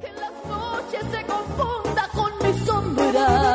[0.00, 3.54] Que las noches se confunda con mi sombra,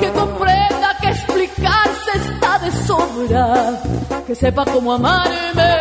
[0.00, 3.82] que comprenda que explicarse está de sobra,
[4.26, 5.78] que sepa cómo amarme,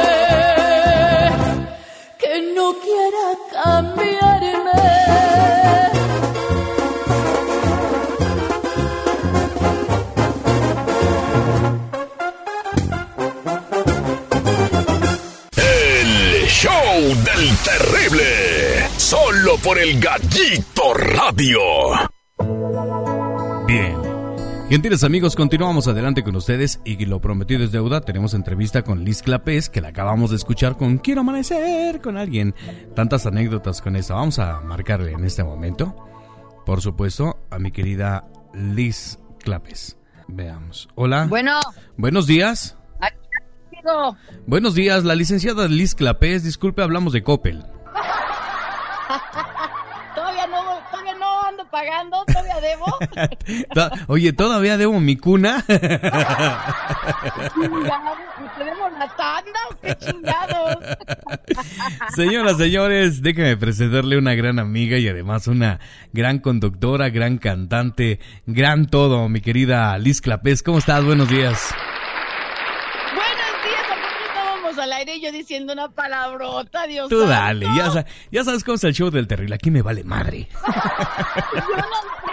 [19.64, 21.60] por el Gallito Radio.
[23.68, 23.98] Bien.
[24.70, 28.02] Gentiles amigos, continuamos adelante con ustedes y lo prometido es deuda.
[28.02, 32.54] Tenemos entrevista con Liz Clapés, que la acabamos de escuchar con Quiero amanecer con alguien.
[32.96, 34.14] Tantas anécdotas con eso.
[34.14, 35.96] Vamos a marcarle en este momento.
[36.66, 39.98] Por supuesto, a mi querida Liz Clapés.
[40.28, 40.88] Veamos.
[40.96, 41.26] Hola.
[41.26, 41.60] Bueno,
[41.98, 42.76] Buenos días.
[44.46, 46.44] Buenos días, la licenciada Liz Clapés.
[46.44, 47.66] Disculpe, hablamos de Coppel.
[50.16, 52.86] todavía no, todavía no ando pagando, todavía debo.
[54.08, 55.64] Oye, ¿todavía debo mi cuna?
[58.58, 60.78] ¿Tenemos la tanda o qué chingados?
[62.16, 65.80] Señoras, señores, déjenme presentarle una gran amiga y además una
[66.12, 70.64] gran conductora, gran cantante, gran todo, mi querida Liz Clapés.
[70.64, 71.04] ¿Cómo estás?
[71.04, 71.74] Buenos días.
[73.14, 77.32] Buenos días, apenas estábamos al aire y yo diciendo una palabrota, Dios Tú santo.
[77.34, 79.56] dale, ya, ya sabes cómo es el show del terrible.
[79.56, 80.48] Aquí me vale madre.
[81.54, 82.30] Yo no sé.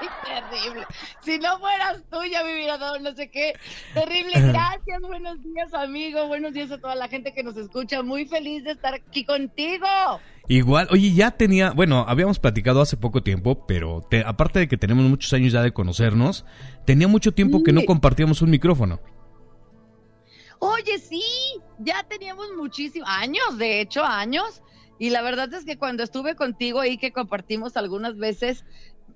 [0.00, 0.08] Ay,
[0.50, 0.86] terrible.
[1.20, 3.52] Si no fueras tú, ya me hubiera dado no sé qué.
[3.94, 4.32] Terrible.
[4.40, 5.00] Gracias.
[5.02, 6.26] Buenos días, amigo.
[6.26, 8.02] Buenos días a toda la gente que nos escucha.
[8.02, 9.86] Muy feliz de estar aquí contigo.
[10.48, 14.78] Igual, oye, ya tenía, bueno, habíamos platicado hace poco tiempo, pero te- aparte de que
[14.78, 16.46] tenemos muchos años ya de conocernos,
[16.86, 18.98] tenía mucho tiempo que no compartíamos un micrófono.
[20.60, 21.22] Oye, sí,
[21.78, 24.62] ya teníamos muchísimos años, de hecho, años.
[24.98, 28.64] Y la verdad es que cuando estuve contigo ahí, que compartimos algunas veces,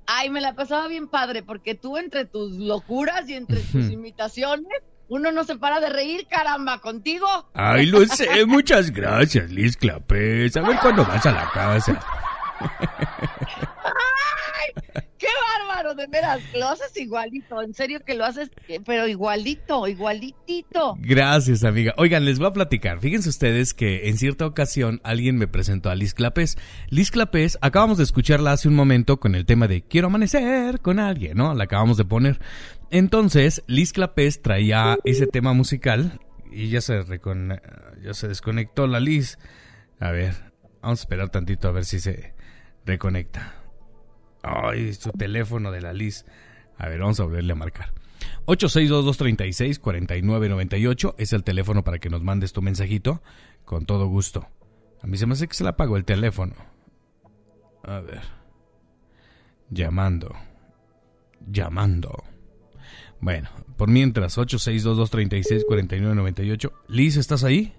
[0.06, 4.82] ay, me la pasaba bien padre, porque tú entre tus locuras y entre tus imitaciones,
[5.08, 7.26] uno no se para de reír, caramba, contigo.
[7.54, 10.56] Ay, lo sé, muchas gracias, Liz Clapés.
[10.56, 12.00] A ver cuándo vas a la casa.
[15.32, 15.94] ¡Qué bárbaro!
[15.94, 20.94] De veras, lo haces igualito, en serio que lo haces, eh, pero igualito, igualitito.
[20.98, 21.94] Gracias, amiga.
[21.96, 23.00] Oigan, les voy a platicar.
[23.00, 26.58] Fíjense ustedes que en cierta ocasión alguien me presentó a Liz Clapés.
[26.88, 30.98] Liz Clapés, acabamos de escucharla hace un momento con el tema de Quiero amanecer con
[30.98, 31.54] alguien, ¿no?
[31.54, 32.40] La acabamos de poner.
[32.90, 37.02] Entonces, Liz Clapés traía ese tema musical y ya se,
[38.02, 39.38] ya se desconectó la Liz.
[39.98, 40.34] A ver,
[40.82, 42.34] vamos a esperar tantito a ver si se
[42.84, 43.61] reconecta.
[44.42, 46.26] Ay, su teléfono de la Liz.
[46.76, 47.92] A ver, vamos a volverle a marcar.
[48.46, 53.22] 862-236-4998 es el teléfono para que nos mandes tu mensajito.
[53.64, 54.48] Con todo gusto.
[55.00, 56.54] A mí se me hace que se la apagó el teléfono.
[57.84, 58.20] A ver.
[59.70, 60.34] Llamando.
[61.46, 62.24] Llamando.
[63.20, 66.72] Bueno, por mientras, 862-236-4998.
[66.88, 67.72] Liz, ¿estás ahí?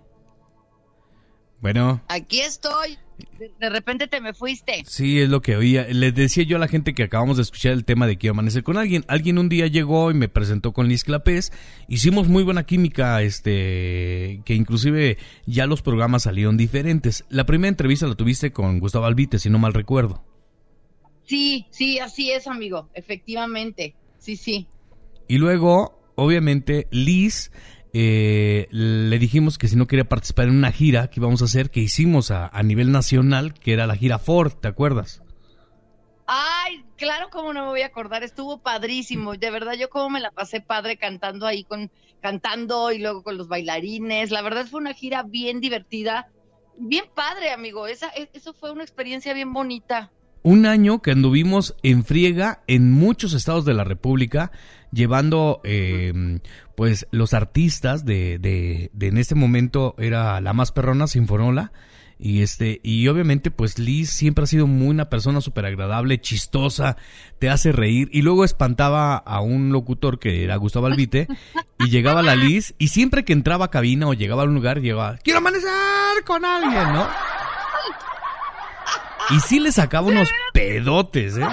[1.63, 2.01] Bueno.
[2.09, 2.97] Aquí estoy.
[3.57, 4.83] De, repente te me fuiste.
[4.85, 5.87] Sí, es lo que oía.
[5.87, 8.63] Les decía yo a la gente que acabamos de escuchar el tema de Quiero amanecer
[8.63, 9.05] con alguien.
[9.07, 11.53] Alguien un día llegó y me presentó con Liz Clapés.
[11.87, 17.23] Hicimos muy buena química, este, que inclusive ya los programas salieron diferentes.
[17.29, 20.21] La primera entrevista la tuviste con Gustavo Albite, si no mal recuerdo.
[21.23, 23.95] Sí, sí, así es, amigo, efectivamente.
[24.19, 24.67] Sí, sí.
[25.29, 27.51] Y luego, obviamente, Liz
[27.93, 31.69] eh, le dijimos que si no quería participar en una gira que íbamos a hacer,
[31.69, 35.21] que hicimos a, a nivel nacional, que era la gira Ford, ¿te acuerdas?
[36.25, 39.35] Ay, claro, como no me voy a acordar, estuvo padrísimo.
[39.35, 43.37] De verdad, yo como me la pasé padre cantando ahí con, cantando y luego con
[43.37, 44.31] los bailarines.
[44.31, 46.27] La verdad fue una gira bien divertida,
[46.77, 47.87] bien padre, amigo.
[47.87, 50.11] Esa, e- eso fue una experiencia bien bonita.
[50.45, 54.51] un año que anduvimos en friega en muchos estados de la República,
[54.93, 56.39] llevando eh,
[56.75, 61.71] pues los artistas de, de, de en este momento era la más perrona Sinfonola.
[62.19, 66.95] Y este, y obviamente, pues Liz siempre ha sido muy una persona súper agradable, chistosa,
[67.37, 68.07] te hace reír.
[68.13, 71.27] Y luego espantaba a un locutor que era Gustavo Albite,
[71.79, 74.79] y llegaba la Liz, y siempre que entraba a cabina o llegaba a un lugar,
[74.79, 75.69] llegaba, quiero amanecer
[76.25, 77.07] con alguien, ¿no?
[79.31, 81.45] Y sí le sacaba unos pedotes, ¿eh?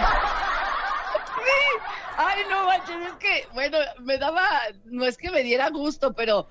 [2.16, 4.48] Ay, no manches, es que, bueno, me daba,
[4.86, 6.48] no es que me diera gusto, pero,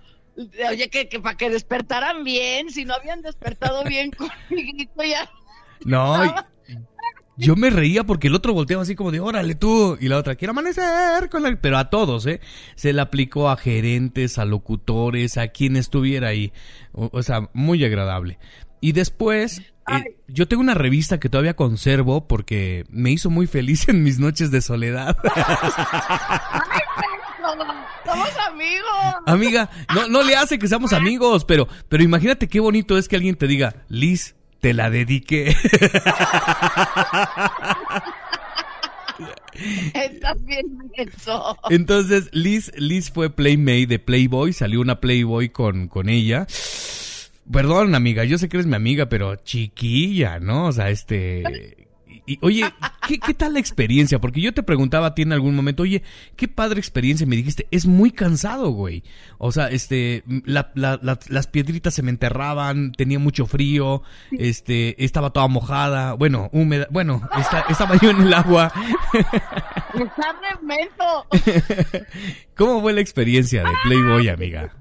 [0.69, 5.03] oye, que, que para que despertaran bien, si no habían despertado bien con mi grito
[5.03, 5.27] ya.
[5.85, 6.35] No,
[7.35, 10.35] yo me reía porque el otro volteaba así como de, órale tú, y la otra,
[10.35, 11.55] quiero amanecer con la...
[11.59, 12.41] Pero a todos, ¿eh?
[12.75, 16.51] Se le aplicó a gerentes, a locutores, a quien estuviera ahí.
[16.91, 18.37] O, o sea, muy agradable.
[18.81, 19.61] Y después,
[19.91, 24.19] eh, yo tengo una revista que todavía conservo porque me hizo muy feliz en mis
[24.19, 25.17] noches de soledad.
[28.05, 29.15] Somos amigos.
[29.25, 33.15] Amiga, no, no le hace que seamos amigos, pero, pero imagínate qué bonito es que
[33.15, 35.55] alguien te diga, Liz, te la dediqué.
[39.93, 41.57] Estás bien eso.
[41.69, 46.47] Entonces, Liz, Liz fue Playmate de Playboy, salió una Playboy con, con ella.
[47.51, 50.67] Perdón, amiga, yo sé que eres mi amiga, pero chiquilla, ¿no?
[50.67, 51.88] O sea, este...
[52.29, 52.63] Y, oye,
[53.07, 54.19] ¿qué, ¿qué, tal la experiencia?
[54.19, 56.03] Porque yo te preguntaba a ti en algún momento, oye,
[56.35, 57.25] qué padre experiencia.
[57.25, 59.03] Me dijiste, es muy cansado, güey.
[59.39, 65.03] O sea, este, la, la, la, las piedritas se me enterraban, tenía mucho frío, este,
[65.03, 68.71] estaba toda mojada, bueno, húmeda, bueno, está, estaba yo en el agua.
[69.95, 71.25] Está remento.
[72.55, 74.77] ¿Cómo fue la experiencia de Playboy, amiga?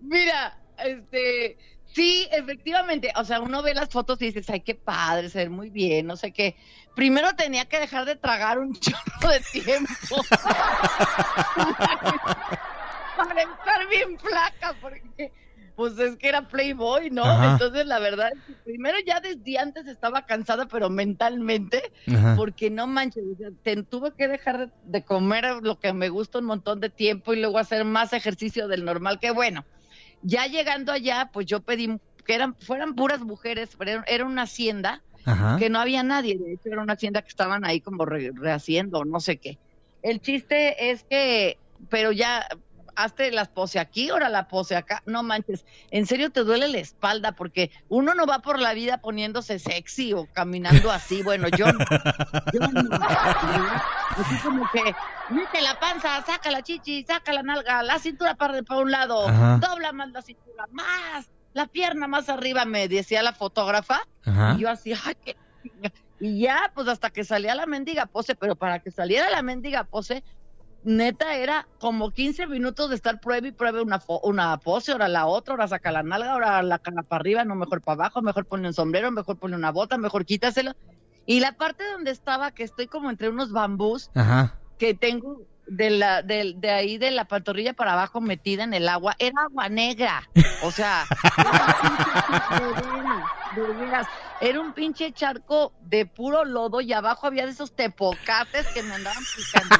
[0.00, 1.58] Mira, este,
[1.96, 3.10] Sí, efectivamente.
[3.16, 6.06] O sea, uno ve las fotos y dices, ay, qué padre, se ve muy bien,
[6.06, 6.54] no sé qué.
[6.94, 10.16] Primero tenía que dejar de tragar un chorro de tiempo.
[13.16, 15.32] para estar bien flaca, porque
[15.74, 17.24] pues es que era Playboy, ¿no?
[17.24, 17.52] Ajá.
[17.52, 18.30] Entonces, la verdad,
[18.64, 22.34] primero ya desde antes estaba cansada, pero mentalmente, Ajá.
[22.36, 23.24] porque no manches,
[23.62, 27.32] te, tuve que dejar de, de, comer lo que me gusta un montón de tiempo
[27.32, 29.64] y luego hacer más ejercicio del normal, que bueno
[30.22, 35.02] ya llegando allá, pues yo pedí que eran, fueran puras mujeres, pero era una hacienda
[35.24, 35.56] Ajá.
[35.58, 39.04] que no había nadie, de hecho era una hacienda que estaban ahí como re, rehaciendo,
[39.04, 39.58] no sé qué.
[40.02, 41.58] El chiste es que,
[41.88, 42.46] pero ya,
[42.96, 46.78] hazte las pose aquí, ahora la pose acá, no manches, en serio te duele la
[46.78, 51.66] espalda porque uno no va por la vida poniéndose sexy o caminando así, bueno, yo
[51.72, 51.78] no,
[52.52, 52.98] yo no,
[54.10, 54.94] así como que,
[55.30, 59.28] mete la panza, saca la chichi, saca la nalga, la cintura para, para un lado,
[59.28, 59.58] Ajá.
[59.58, 64.54] dobla más la cintura, más, la pierna más arriba, me decía la fotógrafa, Ajá.
[64.56, 65.36] y yo así, ay, qué
[66.18, 69.84] y ya, pues hasta que salía la mendiga pose, pero para que saliera la mendiga
[69.84, 70.24] pose,
[70.86, 75.26] neta era como 15 minutos de estar prueba y prueba una, una pose, ahora la
[75.26, 78.46] otra, ahora saca la nalga, ahora la cara para arriba, no mejor para abajo, mejor
[78.46, 80.72] pone un sombrero, mejor pone una bota, mejor quítaselo.
[81.26, 84.54] Y la parte donde estaba, que estoy como entre unos bambús, Ajá.
[84.78, 88.88] que tengo de, la, de, de, ahí de la pantorrilla para abajo metida en el
[88.88, 90.28] agua, era agua negra.
[90.62, 91.04] O sea,
[92.58, 93.24] de veras,
[93.56, 94.06] de veras.
[94.40, 98.94] Era un pinche charco de puro lodo y abajo había de esos tepocates que me
[98.94, 99.76] andaban picando.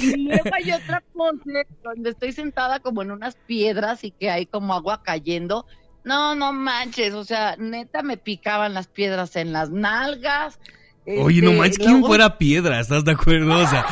[0.00, 4.46] y luego hay otra pose donde estoy sentada como en unas piedras y que hay
[4.46, 5.66] como agua cayendo.
[6.02, 10.58] No, no manches, o sea, neta me picaban las piedras en las nalgas.
[11.06, 12.06] Oye, este, no manches, ¿quién luego...
[12.06, 12.80] fuera piedra?
[12.80, 13.54] ¿Estás de acuerdo?
[13.54, 13.84] O sea...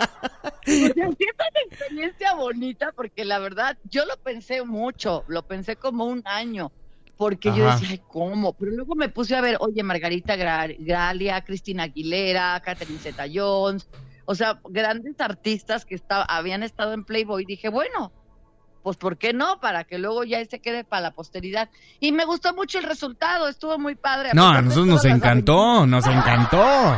[0.70, 5.42] O sea, sí es una experiencia bonita porque la verdad yo lo pensé mucho, lo
[5.46, 6.72] pensé como un año,
[7.16, 7.58] porque Ajá.
[7.58, 8.52] yo decía, ay, ¿cómo?
[8.54, 13.88] Pero luego me puse a ver, oye, Margarita Gralia, Cristina Aguilera, Catherine Zeta Jones,
[14.24, 18.12] o sea, grandes artistas que está, habían estado en Playboy, dije, bueno,
[18.82, 19.60] pues ¿por qué no?
[19.60, 21.68] Para que luego ya se quede para la posteridad.
[21.98, 24.30] Y me gustó mucho el resultado, estuvo muy padre.
[24.32, 26.96] No, a nosotros nos encantó, nos encantó.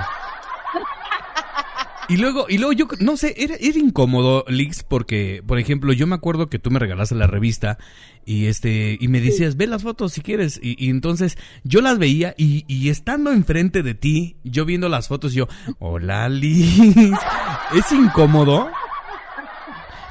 [2.12, 6.06] Y luego, y luego yo, no sé, era, era incómodo, Lix, porque, por ejemplo, yo
[6.06, 7.78] me acuerdo que tú me regalaste la revista
[8.26, 10.60] y este, y me decías, ve las fotos si quieres.
[10.62, 15.08] Y, y entonces yo las veía y, y, estando enfrente de ti, yo viendo las
[15.08, 16.78] fotos, yo, hola Liz,
[17.74, 18.70] es incómodo.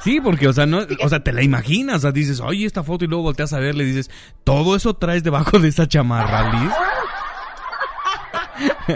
[0.00, 2.82] Sí, porque, o sea, no, o sea, te la imaginas, o sea, dices, oye, esta
[2.82, 4.10] foto y luego volteas a ver, le dices,
[4.42, 6.72] todo eso traes debajo de esa chamarra, Liz.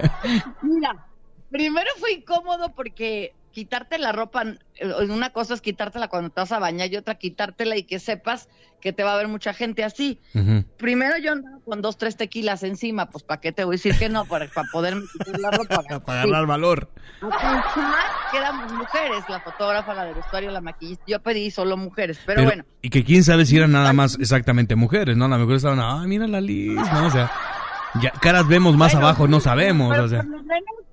[0.63, 1.07] Mira,
[1.57, 4.45] primero fue incómodo porque quitarte la ropa,
[5.09, 8.51] una cosa es quitártela cuando te vas a bañar y otra quitártela y que sepas
[8.83, 10.21] que te va a ver mucha gente así.
[10.35, 10.65] Uh -huh.
[10.77, 13.99] Primero yo andaba con dos, tres tequilas encima, pues ¿para qué te voy a decir
[13.99, 14.27] que no?
[14.27, 15.83] Para, para poderme quitar la ropa.
[16.05, 16.31] para sí.
[16.31, 16.91] valor.
[17.23, 21.05] A pensar que éramos mujeres, la fotógrafa, la de vestuario, la maquillista.
[21.09, 22.65] Yo pedí solo mujeres, pero, pero, bueno.
[22.83, 25.25] Y que quién sabe si eran nada más exactamente mujeres, ¿no?
[25.25, 27.07] A lo mejor estaban, ay, mira la Liz, ¿no?
[27.07, 27.33] O sea,
[28.03, 30.19] ya caras vemos más bueno, abajo, no sabemos, pero o sea.
[30.19, 30.86] Por lo menos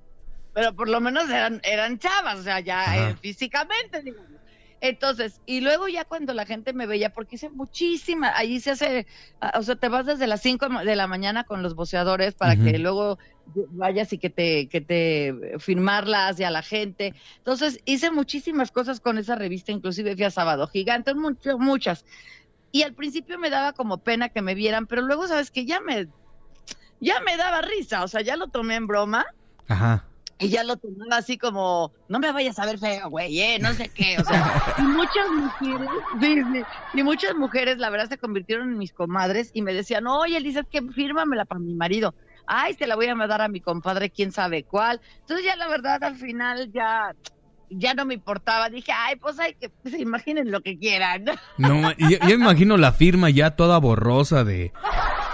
[0.54, 4.30] pero por lo menos eran, eran chavas, o sea, ya eh, físicamente, digamos.
[4.80, 9.06] Entonces, y luego ya cuando la gente me veía, porque hice muchísima, ahí se hace,
[9.54, 12.56] o sea, te vas desde las 5 de la mañana con los boceadores para uh
[12.56, 12.70] -huh.
[12.70, 13.18] que luego
[13.70, 17.14] vayas y que te, que te firmarlas y a la gente.
[17.38, 22.04] Entonces, hice muchísimas cosas con esa revista, inclusive fui a Sábado Gigante, muchas, muchas.
[22.70, 25.80] Y al principio me daba como pena que me vieran, pero luego, sabes que ya
[25.80, 26.08] me,
[27.00, 29.24] ya me daba risa, o sea, ya lo tomé en broma.
[29.66, 30.04] Ajá
[30.38, 33.72] y ya lo tomaba así como, no me vayas a ver feo, güey, eh, no
[33.72, 35.88] sé qué, o sea, y muchas mujeres,
[36.20, 36.62] sí, sí,
[36.94, 40.64] y muchas mujeres, la verdad, se convirtieron en mis comadres y me decían, oye, Elisa,
[40.64, 42.14] que fírmamela para mi marido,
[42.46, 45.68] ay, te la voy a mandar a mi compadre, quién sabe cuál, entonces ya la
[45.68, 47.14] verdad, al final, ya,
[47.70, 51.24] ya no me importaba, dije, ay, pues hay que, se imaginen lo que quieran.
[51.58, 54.72] No, yo, yo imagino la firma ya toda borrosa de,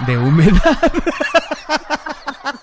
[0.07, 0.61] de humedad.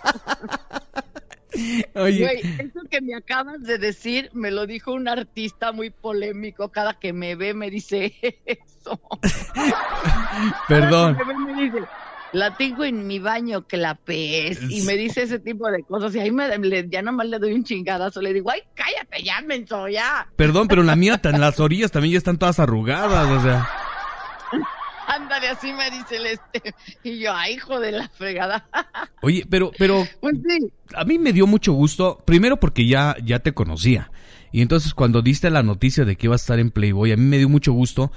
[1.96, 6.70] Oye, Güey, eso que me acabas de decir me lo dijo un artista muy polémico.
[6.70, 8.14] Cada que me ve me dice
[8.46, 9.00] eso.
[10.68, 11.16] perdón.
[11.16, 11.78] Cada que me ve me dice,
[12.34, 14.60] la tengo en mi baño, que la pez.
[14.70, 16.14] Y me dice ese tipo de cosas.
[16.16, 18.22] Y ahí me, le- ya nomás le doy un chingadazo.
[18.22, 20.28] Le digo, ay, cállate ya, menso, ya.
[20.36, 23.70] Perdón, pero la mía, tan, las orillas también ya están todas arrugadas, o sea.
[25.08, 26.76] Ándale, así me dice el este.
[27.04, 28.68] Y yo, ay, hijo de la fregada.
[29.22, 30.72] Oye, pero, pero Pues sí.
[30.94, 34.12] a mí me dio mucho gusto, primero porque ya, ya te conocía.
[34.52, 37.24] Y entonces cuando diste la noticia de que ibas a estar en Playboy, a mí
[37.24, 38.12] me dio mucho gusto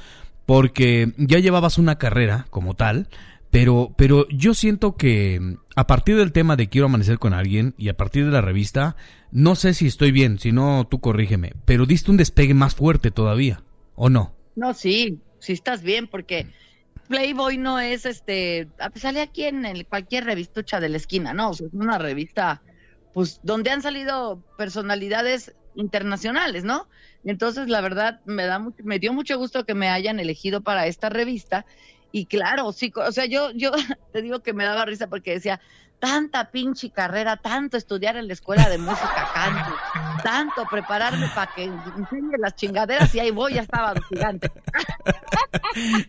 [0.46, 3.08] porque ya llevabas una carrera como tal,
[3.50, 7.88] pero, pero yo siento que a partir del tema de Quiero Amanecer con alguien y
[7.88, 8.96] a partir de la revista,
[9.32, 13.10] no sé si estoy bien, si no tú corrígeme, pero diste un despegue más fuerte
[13.10, 13.62] todavía,
[13.94, 14.34] ¿o no?
[14.56, 16.46] No, sí, sí estás bien, porque
[17.10, 21.50] Playboy no es este, sale aquí en el- cualquier revistucha de la esquina, ¿no?
[21.50, 22.62] O sea, es una revista,
[23.12, 26.88] pues, donde han salido personalidades internacionales, ¿no?
[27.24, 31.08] Entonces, la verdad, me da me dio mucho gusto que me hayan elegido para esta
[31.10, 31.66] revista.
[32.12, 33.72] Y claro, sí, o sea, yo, yo
[34.12, 35.60] te digo que me daba risa porque decía,
[36.00, 39.76] tanta pinche carrera, tanto estudiar en la escuela de música canto,
[40.24, 44.50] tanto prepararme para que enseñe las chingaderas y ahí voy, ya estaba gigante.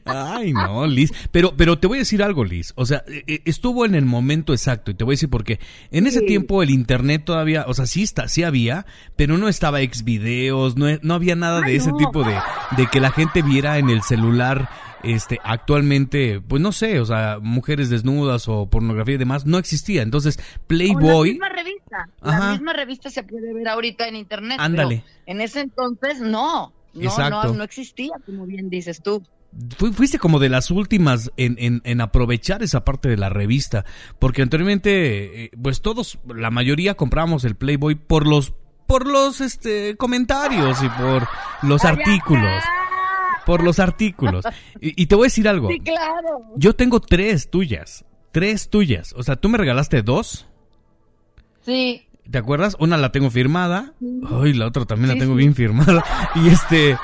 [0.05, 1.11] Ay, no, Liz.
[1.31, 2.73] Pero, pero te voy a decir algo, Liz.
[2.75, 5.43] O sea, eh, eh, estuvo en el momento exacto y te voy a decir por
[5.43, 5.59] qué.
[5.91, 6.25] En ese Sí.
[6.27, 10.77] tiempo el internet todavía, o sea, sí está, sí había, pero no estaba ex videos,
[10.77, 11.97] no, no había nada de ese no.
[11.97, 12.37] tipo de,
[12.77, 14.69] de que la gente viera en el celular,
[15.03, 20.01] este, actualmente, pues no sé, o sea, mujeres desnudas o pornografía y demás, no existía.
[20.01, 22.39] Entonces, O la Playboy, misma revista, Ajá.
[22.39, 24.57] la misma revista se puede ver ahorita en internet.
[24.57, 25.03] pero Ándale.
[25.25, 27.43] en ese entonces no, no, Exacto.
[27.49, 29.23] no, no existía, como bien dices tú.
[29.77, 33.83] Fu- fuiste como de las últimas en, en, en aprovechar esa parte de la revista,
[34.17, 38.53] porque anteriormente, eh, pues todos, la mayoría compramos el Playboy por los,
[38.87, 41.27] por los, este, comentarios y por
[41.63, 42.63] los artículos,
[43.45, 44.45] por los artículos.
[44.79, 46.41] Y, y te voy a decir algo, Sí, claro.
[46.55, 50.47] yo tengo tres tuyas, tres tuyas, o sea, tú me regalaste dos,
[51.65, 52.75] Sí, ¿te acuerdas?
[52.79, 53.93] Una la tengo firmada,
[54.41, 55.39] ay, la otra también la tengo sí.
[55.39, 56.03] bien firmada,
[56.35, 56.97] y este...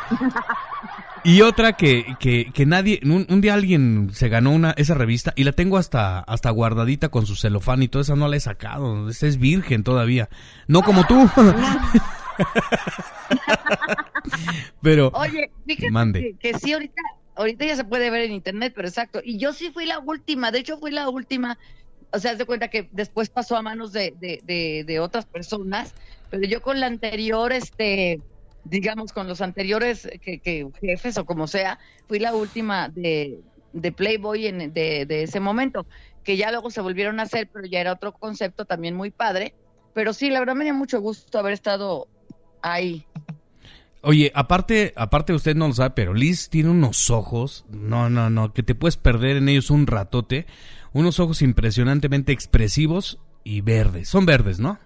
[1.23, 5.33] Y otra que, que, que nadie, un, un día alguien se ganó una, esa revista
[5.35, 8.39] y la tengo hasta, hasta guardadita con su celofán y toda esa no la he
[8.39, 10.29] sacado, esa es virgen todavía,
[10.67, 11.29] no como tú.
[14.81, 16.35] Pero, Oye, fíjate Mande.
[16.39, 17.01] Que, que sí, ahorita,
[17.35, 19.21] ahorita ya se puede ver en internet, pero exacto.
[19.23, 21.57] Y yo sí fui la última, de hecho fui la última,
[22.11, 25.25] o sea, haz de cuenta que después pasó a manos de, de, de, de otras
[25.25, 25.93] personas,
[26.29, 28.21] pero yo con la anterior, este,
[28.63, 33.39] digamos, con los anteriores que, que jefes o como sea, fui la última de,
[33.73, 35.85] de Playboy en, de, de ese momento,
[36.23, 39.53] que ya luego se volvieron a hacer, pero ya era otro concepto también muy padre.
[39.93, 42.07] Pero sí, la verdad me dio mucho gusto haber estado
[42.61, 43.05] ahí.
[44.07, 48.53] Oye, aparte, aparte usted no lo sabe, pero Liz tiene unos ojos, no, no, no,
[48.53, 50.45] que te puedes perder en ellos un ratote,
[50.93, 54.79] unos ojos impresionantemente expresivos y verdes, son verdes, ¿no?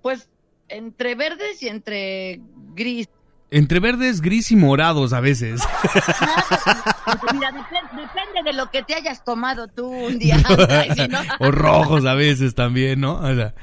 [0.00, 0.30] Pues
[0.68, 2.40] entre verdes y entre
[2.74, 3.10] gris.
[3.50, 5.62] Entre verdes, gris y morados a veces.
[7.20, 10.36] Pues mira, depen- depende de lo que te hayas tomado tú un día.
[11.40, 13.14] O rojos a veces también, ¿no?
[13.14, 13.54] O sea,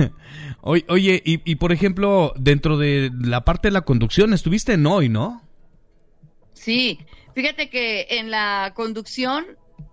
[0.60, 4.86] oye, oye, y, y por ejemplo, dentro de la parte de la conducción, estuviste en
[4.86, 5.40] hoy, ¿no?
[6.52, 6.98] Sí,
[7.34, 9.44] fíjate que en la conducción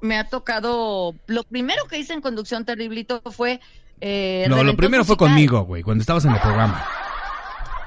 [0.02, 1.14] me ha tocado.
[1.28, 3.60] Lo primero que hice en conducción terriblito fue.
[4.02, 6.84] eh, no, lo primero fue conmigo, güey, cuando estabas en el programa.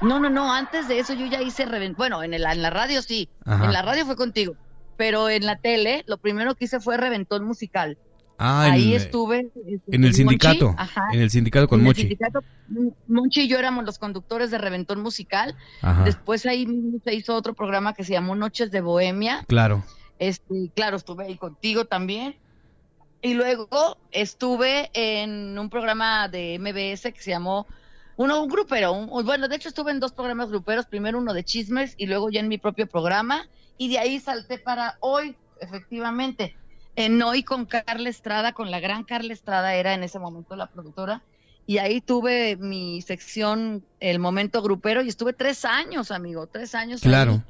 [0.01, 2.69] No, no, no, antes de eso yo ya hice reven- Bueno, en, el- en la
[2.69, 3.65] radio sí, Ajá.
[3.65, 4.55] en la radio fue contigo.
[4.97, 7.97] Pero en la tele, lo primero que hice fue reventón musical.
[8.43, 9.51] Ah, Ahí estuve.
[9.67, 10.67] este, en el sindicato.
[10.69, 12.01] Monchi, ajá, En el sindicato con en el Mochi.
[12.01, 12.39] sindicato,
[13.07, 15.55] Monchi y yo éramos los conductores de Reventón Musical.
[15.83, 16.03] Ajá.
[16.03, 19.45] Después ahí mismo se hizo otro programa que se llamó Noches de Bohemia.
[19.47, 19.83] Claro.
[20.17, 22.35] Este, claro, estuve ahí contigo también.
[23.21, 27.67] Y luego estuve en un programa de MBS que se llamó
[28.21, 31.95] uno un grupero, bueno, de hecho estuve en dos programas gruperos, primero uno de chismes
[31.97, 33.47] y luego ya en mi propio programa
[33.79, 36.55] y de ahí salté para hoy, efectivamente.
[36.95, 40.67] En hoy con Carla Estrada, con la gran Carla Estrada era en ese momento la
[40.67, 41.23] productora
[41.65, 47.01] y ahí tuve mi sección El Momento Grupero y estuve tres años, amigo, tres años.
[47.01, 47.43] Claro.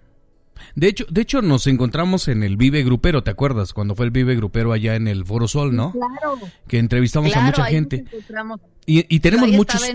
[0.75, 3.73] De hecho, de hecho, nos encontramos en el Vive Grupero, ¿te acuerdas?
[3.73, 5.91] Cuando fue el Vive Grupero allá en el Foro Sol, ¿no?
[5.91, 6.37] Claro.
[6.67, 8.05] Que entrevistamos a mucha ahí gente.
[8.27, 8.59] nos.
[8.85, 9.87] Y, y tenemos ahí muchos,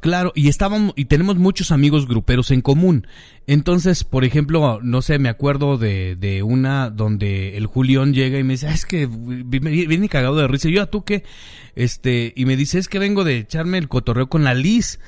[0.00, 3.06] claro, y estábamos y tenemos muchos amigos gruperos en común.
[3.48, 8.44] Entonces, por ejemplo, no sé, me acuerdo de, de una donde el Julián llega y
[8.44, 10.68] me dice, "Ah, es que viene cagado de risa.
[10.68, 11.24] Y yo, ¿a tú qué?
[11.74, 14.98] Este, y me dice, es que vengo de echarme el cotorreo con la Liz.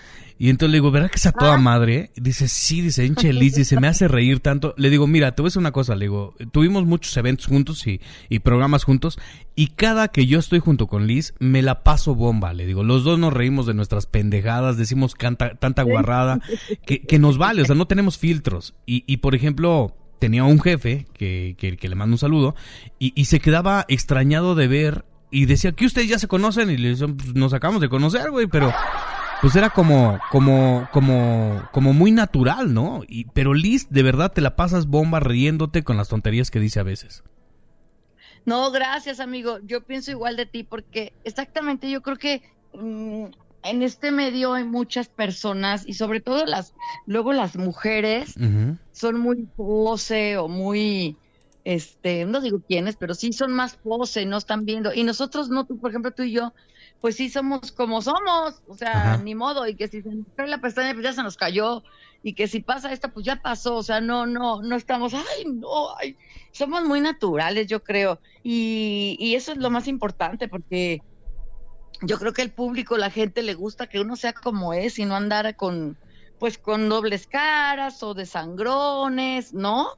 [0.42, 2.12] Y entonces le digo, ¿verdad que es a toda madre?
[2.16, 4.73] Y dice, sí, dice, hinche Liz, dice, me hace reír tanto.
[4.78, 7.87] Le digo, mira, te voy a decir una cosa, le digo, tuvimos muchos eventos juntos
[7.87, 9.18] y, y programas juntos,
[9.54, 13.04] y cada que yo estoy junto con Liz, me la paso bomba, le digo, los
[13.04, 16.40] dos nos reímos de nuestras pendejadas, decimos canta- tanta guarrada,
[16.87, 18.73] que, que nos vale, o sea, no tenemos filtros.
[18.87, 22.54] Y, y por ejemplo, tenía un jefe, que, que, que le mando un saludo,
[22.99, 26.70] y, y se quedaba extrañado de ver, y decía, que ustedes ya se conocen?
[26.70, 28.73] Y le decía, "Pues, nos acabamos de conocer, güey, pero
[29.40, 33.02] pues era como, como, como, como muy natural, ¿no?
[33.09, 36.80] Y, pero Liz, de verdad te la pasas bomba riéndote con las tonterías que dice
[36.80, 37.23] a veces.
[38.44, 39.59] No, gracias, amigo.
[39.64, 42.42] Yo pienso igual de ti porque exactamente yo creo que
[42.75, 43.26] mm,
[43.62, 46.75] en este medio hay muchas personas y sobre todo las,
[47.06, 48.35] luego las mujeres
[48.92, 51.16] son muy pose o muy,
[51.64, 54.94] este, no digo quiénes, pero sí son más pose, no están viendo.
[54.94, 56.52] Y nosotros no, tú, por ejemplo, tú y yo,
[57.00, 59.23] pues sí somos como somos, o sea, Ajá.
[59.23, 61.83] ni modo, y que si se nos cae la pestaña, pues ya se nos cayó,
[62.23, 65.47] y que si pasa esta, pues ya pasó, o sea, no, no, no estamos, ay,
[65.47, 66.16] no, ay,
[66.52, 71.00] somos muy naturales, yo creo, y, y eso es lo más importante, porque
[72.02, 75.04] yo creo que el público, la gente le gusta que uno sea como es y
[75.04, 75.97] no andar con,
[76.38, 79.88] pues con dobles caras o de sangrones, ¿no?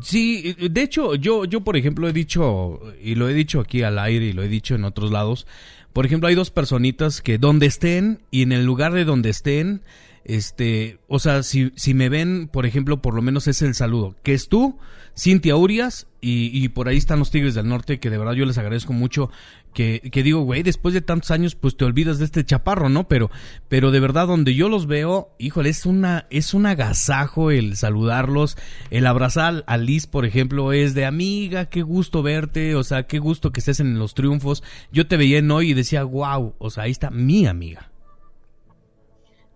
[0.00, 3.98] Sí, de hecho, yo, yo por ejemplo he dicho, y lo he dicho aquí al
[3.98, 5.48] aire y lo he dicho en otros lados,
[5.92, 9.82] por ejemplo, hay dos personitas que donde estén y en el lugar de donde estén,
[10.24, 14.16] este, o sea, si, si me ven, por ejemplo, por lo menos es el saludo,
[14.22, 14.78] que es tú,
[15.18, 18.44] Cintia Urias, y, y por ahí están los Tigres del Norte, que de verdad yo
[18.44, 19.30] les agradezco mucho,
[19.72, 23.08] que, que digo, güey, después de tantos años, pues te olvidas de este chaparro, ¿no?
[23.08, 23.30] Pero,
[23.68, 28.56] pero de verdad, donde yo los veo, híjole, es una, es un agasajo el saludarlos,
[28.90, 33.18] el abrazar a Liz, por ejemplo, es de amiga, qué gusto verte, o sea, qué
[33.18, 34.62] gusto que estés en los triunfos.
[34.92, 37.90] Yo te veía en hoy y decía, wow, o sea, ahí está mi amiga.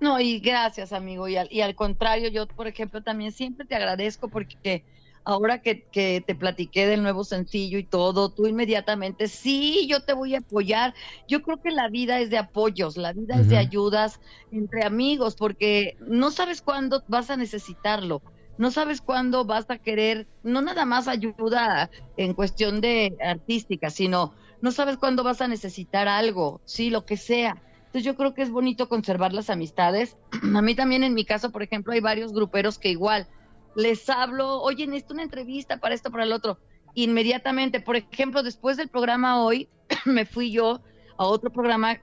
[0.01, 1.29] No, y gracias, amigo.
[1.29, 4.85] Y al, y al contrario, yo, por ejemplo, también siempre te agradezco porque
[5.25, 10.13] ahora que, que te platiqué del nuevo sencillo y todo, tú inmediatamente, sí, yo te
[10.13, 10.95] voy a apoyar.
[11.29, 15.35] Yo creo que la vida es de apoyos, la vida es de ayudas entre amigos,
[15.35, 18.23] porque no sabes cuándo vas a necesitarlo.
[18.57, 24.33] No sabes cuándo vas a querer, no nada más ayuda en cuestión de artística, sino
[24.61, 27.61] no sabes cuándo vas a necesitar algo, sí, lo que sea.
[27.87, 30.17] Entonces yo creo que es bonito conservar las amistades.
[30.55, 33.29] A mí también en mi caso, por ejemplo, hay varios gruperos que igual
[33.77, 36.59] les hablo, oye, necesito una entrevista para esto, para el otro.
[36.95, 39.69] Inmediatamente, por ejemplo, después del programa hoy,
[40.05, 40.81] me fui yo
[41.17, 41.99] a otro programa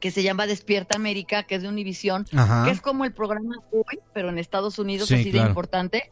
[0.00, 2.24] que se llama Despierta América, que es de Univisión,
[2.64, 5.44] que es como el programa hoy, pero en Estados Unidos Sí, así claro.
[5.46, 6.10] de importante.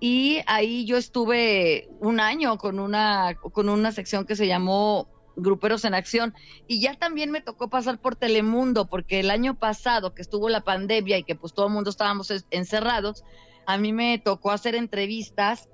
[0.00, 5.84] Y ahí yo estuve un año con una, con una sección que se llamó Gruperos
[5.84, 6.34] en Acción.
[6.66, 10.62] Y ya también me tocó pasar por Telemundo, porque el año pasado que estuvo la
[10.62, 13.24] pandemia y que pues todo el mundo estábamos es- encerrados,
[13.68, 15.68] a mí me tocó hacer entrevistas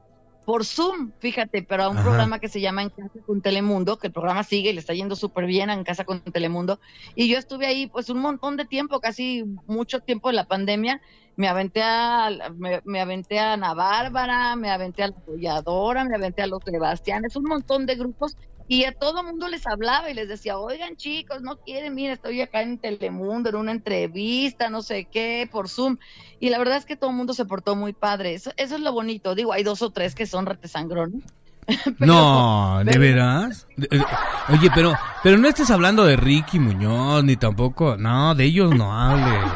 [0.44, 2.02] por Zoom, fíjate, pero a un Ajá.
[2.02, 4.94] programa que se llama En Casa con Telemundo, que el programa sigue y le está
[4.94, 6.80] yendo súper bien a En Casa con Telemundo.
[7.14, 11.00] Y yo estuve ahí pues un montón de tiempo, casi mucho tiempo de la pandemia.
[11.36, 16.16] Me aventé a, me, me aventé a Ana Bárbara, me aventé a la Apoyadora, me
[16.16, 18.36] aventé a los Sebastianes, un montón de grupos.
[18.66, 22.40] Y a todo mundo les hablaba y les decía, oigan chicos, no quieren, mira, estoy
[22.40, 25.98] acá en Telemundo, en una entrevista, no sé qué, por Zoom.
[26.40, 28.32] Y la verdad es que todo el mundo se portó muy padre.
[28.34, 29.34] Eso, eso es lo bonito.
[29.34, 31.22] Digo, hay dos o tres que son retesangrones.
[31.98, 33.66] no, ¿de pero- veras?
[33.76, 34.04] De- de-
[34.50, 38.92] Oye, pero, pero no estés hablando de Ricky Muñoz, ni tampoco, no, de ellos no
[38.98, 39.52] hables.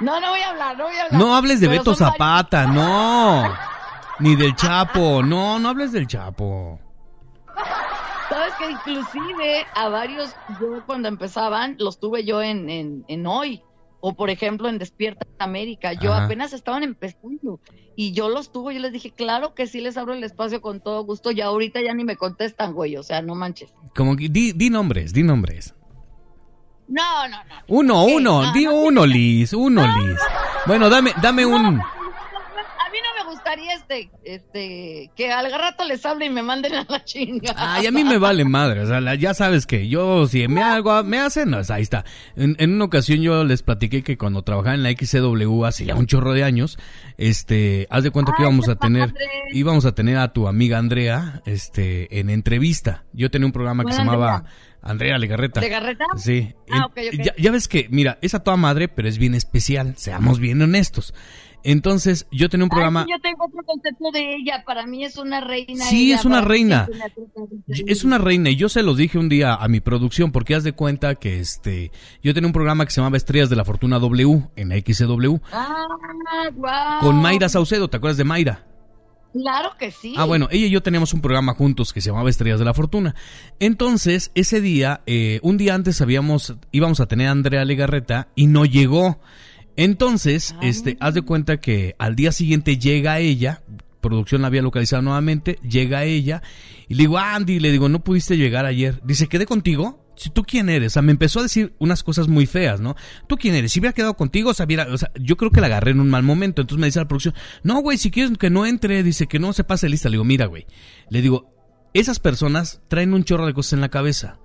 [0.00, 1.20] No, no voy a hablar, no voy a hablar.
[1.20, 2.12] No hables de Pero Beto varios.
[2.12, 3.52] Zapata, no.
[4.20, 6.78] Ni del Chapo, no, no hables del Chapo.
[8.28, 13.62] Sabes que inclusive a varios, yo cuando empezaban, los tuve yo en, en, en hoy.
[14.02, 15.92] O por ejemplo en Despierta América.
[15.92, 16.24] Yo Ajá.
[16.24, 17.60] apenas estaban empezando.
[17.96, 20.80] Y yo los tuve, yo les dije, claro que sí les abro el espacio con
[20.80, 21.32] todo gusto.
[21.32, 22.96] Ya ahorita ya ni me contestan, güey.
[22.96, 23.74] O sea, no manches.
[23.94, 25.74] Como que, di, di nombres, di nombres.
[26.88, 27.54] No, no, no.
[27.68, 28.14] Uno, ¿Qué?
[28.16, 30.18] uno, No, di no, uno, Liz, uno, Liz.
[30.66, 31.80] Bueno, dame, dame un...
[34.24, 37.54] Este, que al rato les hable y me manden a la chinga.
[37.56, 40.62] Ay, a mí me vale madre, o sea, la- ya sabes que yo, si me
[40.62, 42.04] hago, me hacen, no, ahí está.
[42.36, 45.94] En, en una ocasión yo les platiqué que cuando trabajaba en la XCW hace ya
[45.94, 46.78] un chorro de años,
[47.18, 49.14] este, haz de cuenta que Ay, íbamos a tener,
[49.52, 53.04] íbamos a tener a tu amiga Andrea, este, en entrevista.
[53.12, 54.52] Yo tenía un programa que se ¿Cuál llamaba Andrea?
[54.82, 55.60] Andrea Legarreta.
[55.60, 56.04] ¿De Garreta?
[56.16, 56.54] Sí.
[56.70, 57.24] Ah, En- ok, ok.
[57.24, 60.62] Ya, ya ves que, mira, es a toda madre, pero es bien especial, seamos bien
[60.62, 61.12] honestos.
[61.64, 63.02] Entonces, yo tenía un programa...
[63.02, 64.62] Ay, yo tengo otro concepto de ella.
[64.66, 65.84] Para mí es una reina.
[65.84, 66.88] Sí, ella, es una reina.
[66.90, 67.84] es una reina.
[67.86, 70.64] Es una reina y yo se los dije un día a mi producción porque haz
[70.64, 71.92] de cuenta que este
[72.22, 75.86] yo tenía un programa que se llamaba Estrellas de la Fortuna W en XW Ah,
[77.00, 78.66] con Mayra Saucedo, ¿te acuerdas de Mayra?
[79.32, 80.14] Claro que sí.
[80.16, 82.74] Ah, bueno, ella y yo teníamos un programa juntos que se llamaba Estrellas de la
[82.74, 83.14] Fortuna.
[83.60, 88.48] Entonces, ese día, eh, un día antes habíamos, íbamos a tener a Andrea Legarreta y
[88.48, 89.20] no llegó.
[89.76, 93.62] Entonces, este, haz de cuenta que al día siguiente llega ella,
[94.00, 96.42] producción la había localizado nuevamente, llega ella
[96.88, 99.00] y le digo, "Ah, Andy, le digo, no pudiste llegar ayer.
[99.04, 100.04] Dice, ¿quedé contigo?
[100.16, 102.94] Si tú quién eres, o sea, me empezó a decir unas cosas muy feas, ¿no?
[103.26, 103.72] ¿Tú quién eres?
[103.72, 106.00] Si hubiera quedado contigo, o sea, hubiera- o sea, yo creo que la agarré en
[106.00, 106.60] un mal momento.
[106.60, 109.54] Entonces me dice la producción, no, güey, si quieres que no entre, dice que no
[109.54, 110.10] se pase lista.
[110.10, 110.66] Le digo, mira, güey,
[111.08, 111.54] le digo,
[111.94, 114.39] esas personas traen un chorro de cosas en la cabeza.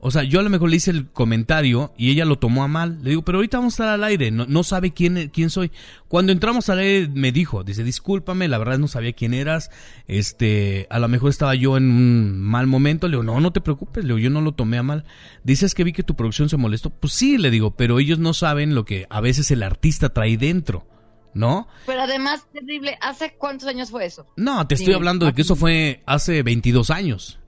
[0.00, 2.68] O sea, yo a lo mejor le hice el comentario y ella lo tomó a
[2.68, 2.98] mal.
[3.02, 5.72] Le digo, pero ahorita vamos a estar al aire, no, no sabe quién, quién soy.
[6.06, 9.70] Cuando entramos al aire me dijo, dice, discúlpame, la verdad no sabía quién eras.
[10.06, 13.08] Este, a lo mejor estaba yo en un mal momento.
[13.08, 15.04] Le digo, no, no te preocupes, le digo, yo no lo tomé a mal.
[15.44, 16.90] Dices que vi que tu producción se molestó.
[16.90, 20.36] Pues sí, le digo, pero ellos no saben lo que a veces el artista trae
[20.36, 20.86] dentro,
[21.32, 21.68] ¿no?
[21.86, 22.98] Pero además, terrible.
[23.00, 24.26] ¿Hace cuántos años fue eso?
[24.36, 27.40] No, te estoy hablando de que eso fue hace 22 años.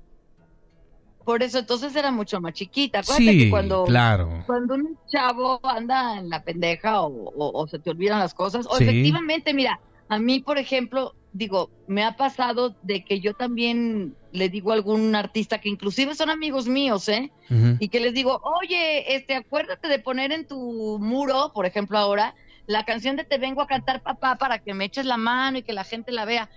[1.28, 3.00] Por eso entonces era mucho más chiquita.
[3.00, 4.44] Acuérdate Sí, que cuando, claro.
[4.46, 8.64] cuando un chavo anda en la pendeja o, o- o se te olvidan las cosas,
[8.66, 8.84] o Sí.
[8.84, 14.48] efectivamente, mira, a mí, por ejemplo, digo, me ha pasado de que yo también le
[14.48, 17.30] digo a algún artista que inclusive son amigos míos, ¿eh?
[17.78, 22.34] Y que les digo, oye, este, acuérdate de poner en tu muro, por ejemplo ahora,
[22.66, 25.62] la canción de Te vengo a cantar papá para que me eches la mano y
[25.62, 26.48] que la gente la vea.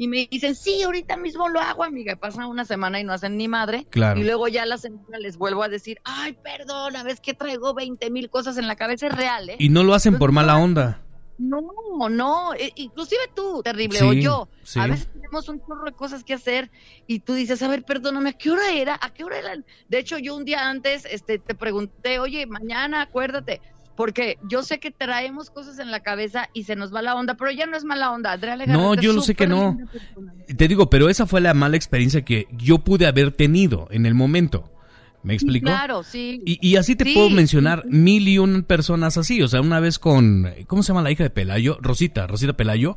[0.00, 2.16] Y me dicen, sí, ahorita mismo lo hago, amiga.
[2.16, 3.86] Pasa una semana y no hacen ni madre.
[3.90, 4.18] Claro.
[4.18, 8.10] Y luego ya la semana les vuelvo a decir, ay, perdona, ves que traigo 20
[8.10, 9.08] mil cosas en la cabeza.
[9.08, 9.56] Es real, ¿eh?
[9.58, 11.02] Y no lo hacen por mala onda.
[11.36, 11.60] No,
[12.08, 14.48] no, e- inclusive tú, terrible, Sí, o yo.
[14.62, 14.80] sí.
[14.80, 16.70] A veces tenemos un chorro de cosas que hacer
[17.06, 18.98] y tú dices, a ver, perdóname, ¿a qué hora era?
[19.02, 19.52] ¿A qué hora era?
[19.88, 23.60] De hecho, yo un día antes este, te pregunté, oye, mañana acuérdate,
[24.00, 27.34] porque yo sé que traemos cosas en la cabeza y se nos va la onda,
[27.34, 28.32] pero ya no es mala onda.
[28.32, 29.76] Andrea Legarreta No, yo lo sé que no.
[30.56, 34.14] Te digo, pero esa fue la mala experiencia que yo pude haber tenido en el
[34.14, 34.72] momento.
[35.22, 35.66] ¿Me explico?
[35.66, 36.40] Claro, sí.
[36.46, 39.42] Y, y así te Sí, puedo mencionar mil y un personas así.
[39.42, 41.76] O sea, una vez con, ¿cómo se llama la hija de Pelayo?
[41.82, 42.96] Rosita, Rosita Pelayo.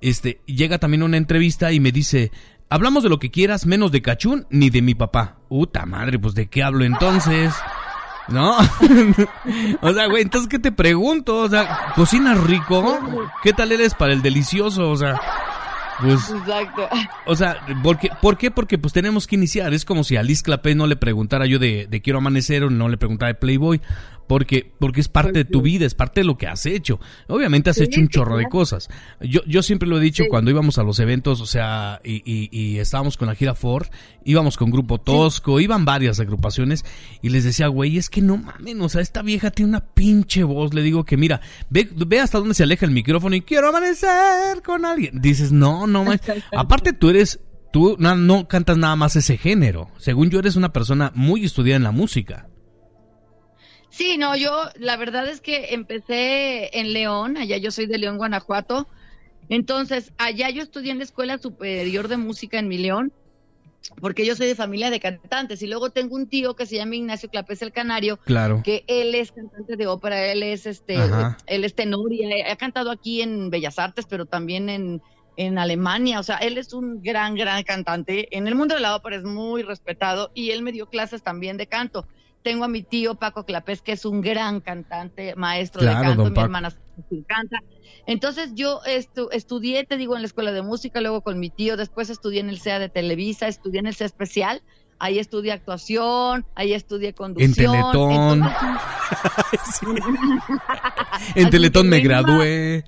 [0.00, 2.32] Este, llega también una entrevista y me dice,
[2.70, 5.38] hablamos de lo que quieras, menos de Cachún ni de mi papá.
[5.48, 7.54] Puta madre, pues de qué hablo entonces.
[8.28, 8.56] ¿No?
[9.80, 11.38] o sea, güey, entonces, ¿qué te pregunto?
[11.38, 12.98] O sea, ¿cocinas rico?
[13.42, 14.90] ¿Qué tal eres para el delicioso?
[14.90, 15.20] O sea,
[16.00, 16.30] pues...
[16.30, 16.88] Exacto.
[17.26, 18.10] O sea, ¿por qué?
[18.20, 18.50] ¿por qué?
[18.50, 19.72] Porque pues tenemos que iniciar.
[19.74, 22.70] Es como si a Liz Clapé no le preguntara yo de, de Quiero Amanecer o
[22.70, 23.80] no le preguntara de Playboy.
[24.30, 27.00] Porque, porque es parte de tu vida, es parte de lo que has hecho.
[27.26, 28.88] Obviamente has Sí, hecho un chorro de cosas.
[29.20, 30.28] Yo, yo siempre lo he dicho Sí.
[30.28, 33.88] cuando íbamos a los eventos, o sea, y, y, y estábamos con la gira Ford,
[34.24, 36.84] íbamos con Grupo Tosco, iban varias agrupaciones,
[37.22, 40.44] y les decía, güey, es que no mamen, o sea, esta vieja tiene una pinche
[40.44, 40.74] voz.
[40.74, 44.62] Le digo que, mira, ve, ve hasta dónde se aleja el micrófono y quiero amanecer
[44.64, 45.20] con alguien.
[45.20, 46.20] Dices, no, no, man.
[46.56, 47.40] aparte tú eres
[47.72, 49.90] tú no, no cantas nada más ese género.
[49.98, 52.46] Según yo, eres una persona muy estudiada en la música.
[53.90, 58.16] Sí, no, yo la verdad es que empecé en León, allá yo soy de León,
[58.18, 58.86] Guanajuato.
[59.48, 63.12] Entonces, allá yo estudié en la Escuela Superior de Música en mi León,
[64.00, 65.60] porque yo soy de familia de cantantes.
[65.62, 68.62] Y luego tengo un tío que se llama Ignacio Clapés el Canario, Claro.
[68.64, 71.36] que él es cantante de ópera, él es este, Ajá.
[71.46, 75.02] él es tenor y ha, ha cantado aquí en Bellas Artes, pero también en,
[75.36, 76.20] en Alemania.
[76.20, 78.28] O sea, él es un gran, gran cantante.
[78.36, 81.56] En el mundo de la ópera es muy respetado y él me dio clases también
[81.56, 82.06] de canto.
[82.42, 86.24] Tengo a mi tío Paco Clapés, que es un gran cantante, maestro Claro, de canto,
[86.24, 86.40] mi Paco.
[86.44, 86.70] hermana
[87.10, 87.58] sí canta.
[88.06, 91.76] Entonces yo estu- estudié, te digo, en la escuela de música, luego con mi tío,
[91.76, 94.62] después estudié en el CEA de Televisa, estudié en el CEA especial,
[94.98, 97.54] ahí estudié actuación, ahí estudié conducción.
[97.72, 98.42] Teletón.
[98.42, 99.80] entonces-
[101.34, 102.84] En Teletón me gradué.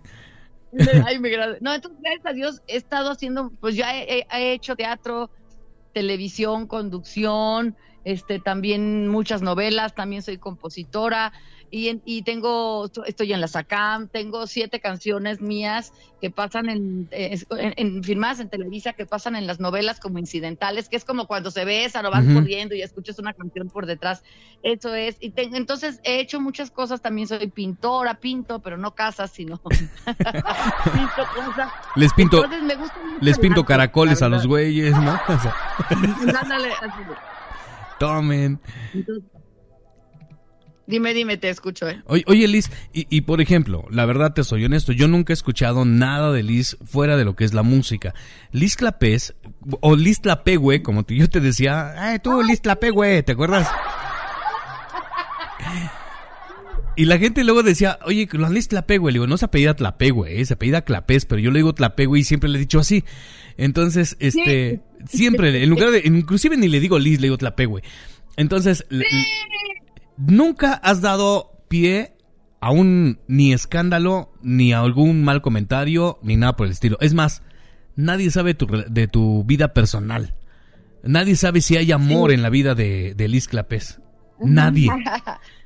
[1.06, 1.58] Ay, me gradué.
[1.60, 5.30] No, entonces, gracias a Dios, he estado haciendo, pues ya he hecho teatro,
[5.92, 11.32] televisión, conducción, este, también muchas novelas, también soy compositora.
[11.74, 17.08] y, en- y tengo, estoy en la SACAM, tengo siete canciones mías que pasan en,
[17.10, 17.38] en,
[17.78, 21.50] en- filmadas en Televisa, que pasan en las novelas como incidentales, que es como cuando
[21.50, 24.22] se besan o van corriendo y escuchas una canción por detrás.
[24.62, 25.16] Eso es.
[25.18, 29.56] Y te- entonces he hecho muchas cosas, también soy pintora, pinto, pero no casas, sino
[29.64, 31.70] pinto cosas.
[31.94, 35.18] Les pinto, Entonces, me gusta mucho les pinto caracoles a los güeyes, ¿no?
[35.28, 35.56] O sea,
[36.38, 37.02] Ándale, así.
[37.98, 38.60] Tomen.
[38.94, 39.24] Entonces,
[40.84, 42.02] Dime, dime, te escucho, ¿eh?
[42.06, 45.34] Oye, oye, Liz, y, y por ejemplo, la verdad te soy honesto, yo nunca he
[45.34, 48.14] escuchado nada de Liz fuera de lo que es la música.
[48.50, 49.34] Liz Clapés,
[49.80, 53.70] o Liz Tlapegüe, como yo te decía, ay, tú, Liz Tlapegüe, ¿te acuerdas?
[56.94, 60.40] Y la gente luego decía, oye, la Liz Tlapegüe, le digo, no se apellida Tlapegüe,
[60.40, 63.04] eh, se apellida Clapés, pero yo le digo Tlapegüe y siempre le he dicho así.
[63.56, 67.82] Entonces, este, siempre, en lugar de, inclusive ni le digo Liz, le digo Tlapegüe.
[68.36, 68.86] Entonces,
[70.18, 72.14] nunca has dado pie
[72.60, 76.98] a un ni escándalo, ni a algún mal comentario, ni nada por el estilo.
[77.00, 77.42] Es más,
[77.96, 80.34] nadie sabe tu de tu vida personal.
[81.02, 84.00] Nadie sabe si hay amor en la vida de, de Liz Clapés.
[84.38, 84.88] Nadie.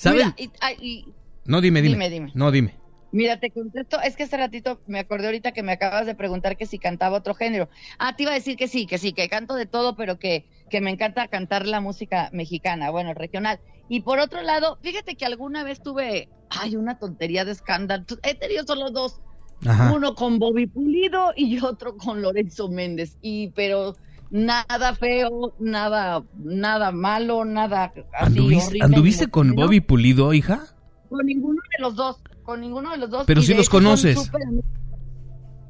[0.00, 0.34] ¿Saben?
[0.34, 1.04] Mira, y- ay, y-
[1.44, 1.94] No, dime, dime.
[1.94, 2.32] Dime, dime.
[2.34, 2.78] No, dime.
[3.12, 6.56] Mira, te contesto, es que hace ratito me acordé ahorita que me acabas de preguntar
[6.56, 7.68] que si cantaba otro género.
[7.98, 10.46] Ah, te iba a decir que sí, que sí, que canto de todo, pero que,
[10.70, 13.60] que me encanta cantar la música mexicana, bueno, regional.
[13.88, 18.04] Y por otro lado, fíjate que alguna vez tuve, ay, una tontería de escándalo.
[18.22, 19.20] He tenido solo dos,
[19.66, 19.92] Ajá.
[19.92, 23.18] uno con Bobby Pulido y otro con Lorenzo Méndez.
[23.20, 23.96] Y pero
[24.30, 29.54] nada feo, nada, nada malo, nada así ¿Anduviste, horrible, anduviste con.
[29.54, 30.66] Bobby Pulido, hija?
[31.08, 33.24] Con ninguno de los dos, con ninguno de los dos.
[33.26, 34.30] Pero sí de los conoces.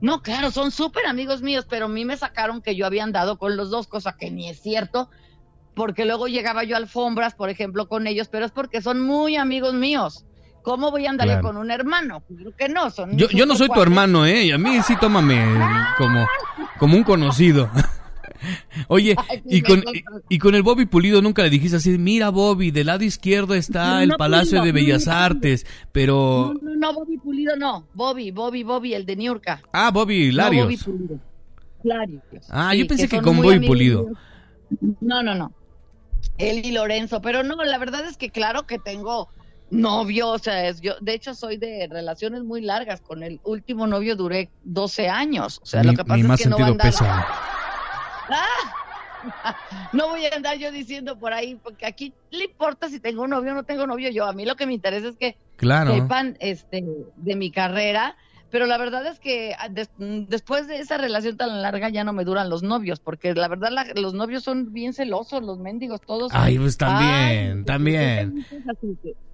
[0.01, 3.38] No, claro, son súper amigos míos, pero a mí me sacaron que yo había andado
[3.38, 5.11] con los dos, cosa que ni es cierto,
[5.75, 9.37] porque luego llegaba yo a alfombras, por ejemplo, con ellos, pero es porque son muy
[9.37, 10.25] amigos míos.
[10.62, 11.42] ¿Cómo voy a andar Claro.
[11.42, 12.23] con un hermano?
[12.29, 14.44] Claro que no, son Yo, yo no soy tu hermano, ¿eh?
[14.44, 15.42] Y a mí sí tómame
[15.96, 16.27] como,
[16.79, 17.70] como un conocido.
[18.88, 22.31] Oye, Ay, y con, y, y con el Bobby Pulido nunca le dijiste así, mira
[22.31, 26.55] Bobby, del lado izquierdo está No, el Palacio Pulido, de Bellas no, Artes, pero...
[26.61, 27.87] No, no, no, Bobby Pulido no.
[27.94, 29.62] Bobby, Bobby, Bobby, el de Niurka.
[29.72, 30.85] Ah, Bobby No, Bobby Larios.
[30.85, 31.18] Pulido.
[31.83, 32.22] Larios.
[32.50, 34.09] Ah, Sí, yo pensé que con Bobby Pulido.
[35.00, 35.53] No, no, no.
[36.38, 39.29] Él y Lorenzo, pero no, la verdad es que claro que tengo
[39.70, 43.87] novio, o sea, es, yo de hecho soy de relaciones muy largas, con el último
[43.87, 46.66] novio duré 12 años, o sea, lo que pasa es que no va a sentido
[46.66, 47.22] andar, pésame.
[49.93, 53.31] no voy a andar yo diciendo por ahí, porque aquí le importa si tengo un
[53.31, 55.93] novio o no tengo novio, yo a mí lo que me interesa es que Claro.
[55.95, 56.83] sepan este
[57.16, 58.16] de mi carrera,
[58.49, 62.12] pero la verdad es que ah, des- después de esa relación tan larga ya no
[62.14, 66.01] me duran los novios, porque la verdad la- los novios son bien celosos, los mendigos
[66.01, 66.33] todos.
[66.35, 68.35] Ay, pues también, Ay, también.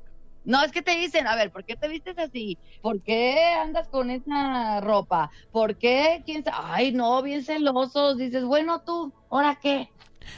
[0.47, 2.57] No, es que te dicen, a ver, ¿por qué te vistes así?
[2.81, 5.29] ¿Por qué andas con esa ropa?
[5.51, 6.23] ¿Por qué?
[6.25, 6.57] ¿Quién sabe?
[6.63, 8.17] Ay, no, bien celosos.
[8.17, 9.89] Dices, bueno, tú, ¿ahora qué?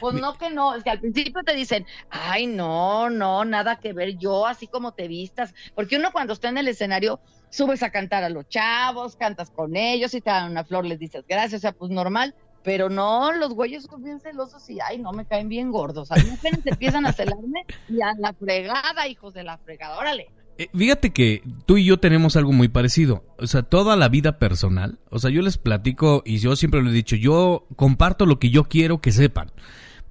[0.01, 3.92] Pues no que no, es que al principio te dicen, ay, no, no, nada que
[3.92, 7.90] ver yo, así como te vistas, porque uno cuando está en el escenario subes a
[7.90, 11.61] cantar a los chavos, cantas con ellos, y te dan una flor les dices gracias,
[11.61, 12.35] o sea, pues normal,
[12.68, 16.16] pero no, los güeyes son bien celosos y, ay, no, me caen bien gordos, a
[16.16, 20.26] mí apenas empiezan a celarme y a la fregada, hijos de la fregada, órale.
[20.59, 23.24] Eh, Fíjate que tú y yo tenemos algo muy parecido.
[23.38, 24.98] O sea, toda la vida personal.
[25.09, 28.50] O sea, yo les platico y yo siempre lo he dicho, yo comparto lo que
[28.50, 29.50] yo quiero que sepan.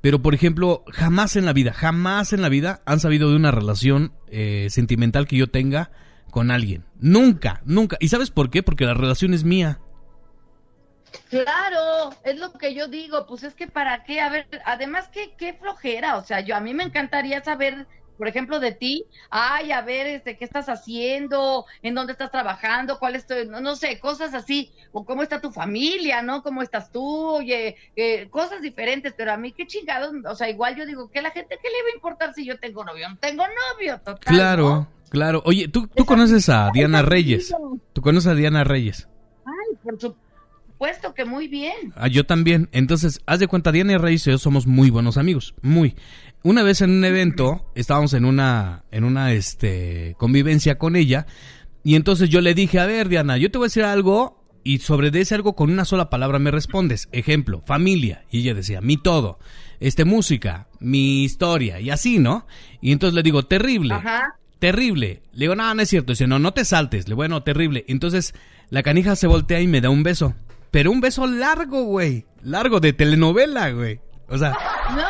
[0.01, 3.51] Pero, por ejemplo, jamás en la vida, jamás en la vida han sabido de una
[3.51, 5.91] relación eh, sentimental que yo tenga
[6.31, 6.85] con alguien.
[6.99, 7.97] Nunca, nunca.
[7.99, 8.63] ¿Y sabes por qué?
[8.63, 9.79] Porque la relación es mía.
[11.29, 15.35] Claro, es lo que yo digo, pues es que para qué, a ver, además que
[15.37, 17.85] qué flojera, o sea, yo a mí me encantaría saber,
[18.17, 22.97] por ejemplo, de ti, ay, a ver, este, qué estás haciendo, en dónde estás trabajando,
[22.97, 26.41] cuál es tu, no, no sé, cosas así, o cómo está tu familia, ¿no?
[26.43, 27.03] ¿Cómo estás tú?
[27.03, 31.21] Oye, eh, cosas diferentes, pero a mí qué chingados, o sea, igual yo digo, que
[31.21, 33.09] la gente, ¿qué le va a importar si yo tengo novio?
[33.09, 34.33] No tengo novio, total.
[34.33, 34.87] Claro, ¿no?
[35.09, 35.41] claro.
[35.45, 37.53] Oye, ¿tú, tú conoces a Diana Reyes?
[37.91, 39.09] ¿Tú conoces a Diana Reyes?
[39.45, 40.26] Ay, por supuesto
[41.15, 41.93] que muy bien.
[41.95, 42.69] Ah, yo también.
[42.71, 45.55] Entonces, haz de cuenta, Diana y Reyes y yo somos muy buenos amigos.
[45.61, 45.95] Muy.
[46.43, 51.25] Una vez en un evento, estábamos en una, en una, este, convivencia con ella.
[51.83, 54.37] Y entonces yo le dije, a ver, Diana, yo te voy a decir algo.
[54.63, 57.07] Y sobre de ese algo con una sola palabra me respondes.
[57.13, 58.25] Ejemplo, familia.
[58.29, 59.39] Y ella decía, mi todo.
[59.79, 61.79] Este, música, mi historia.
[61.79, 62.45] Y así, ¿no?
[62.81, 63.93] Y entonces le digo, terrible.
[63.93, 64.37] Ajá.
[64.59, 65.21] Terrible.
[65.31, 66.11] Le digo, no, no es cierto.
[66.11, 67.05] Dice, no, no te saltes.
[67.05, 67.85] Le digo, bueno, terrible.
[67.87, 68.33] Entonces,
[68.69, 70.35] la canija se voltea y me da un beso.
[70.77, 72.27] Pero un beso largo, güey.
[72.43, 73.99] Largo, de telenovela, güey.
[74.27, 74.55] O sea,
[74.95, 75.07] No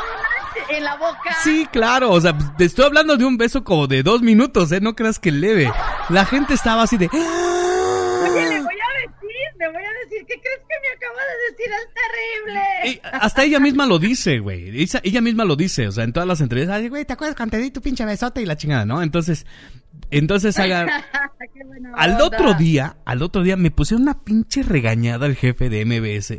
[0.70, 1.36] en la boca.
[1.44, 4.80] Sí, claro, o sea, te estoy hablando de un beso como de dos minutos, ¿eh?
[4.80, 5.70] No creas que leve.
[6.08, 7.08] La gente estaba así de...
[7.08, 11.36] Oye, le voy a decir, le voy a decir, ¿qué crees que me acaba de
[11.52, 11.68] decir?
[11.74, 12.62] Es terrible.
[12.86, 14.88] Y hasta ella misma lo dice, güey.
[15.04, 17.62] Ella, misma lo dice, o sea, en todas las entrevistas, güey, ¿te acuerdas cuando te
[17.62, 19.04] di tu pinche besote y la chingada, no?
[19.04, 19.46] Entonces,
[20.12, 20.56] entonces
[21.66, 25.86] buena Al otro día, al otro día me puse una pinche regañada al jefe de
[25.86, 26.38] MBS.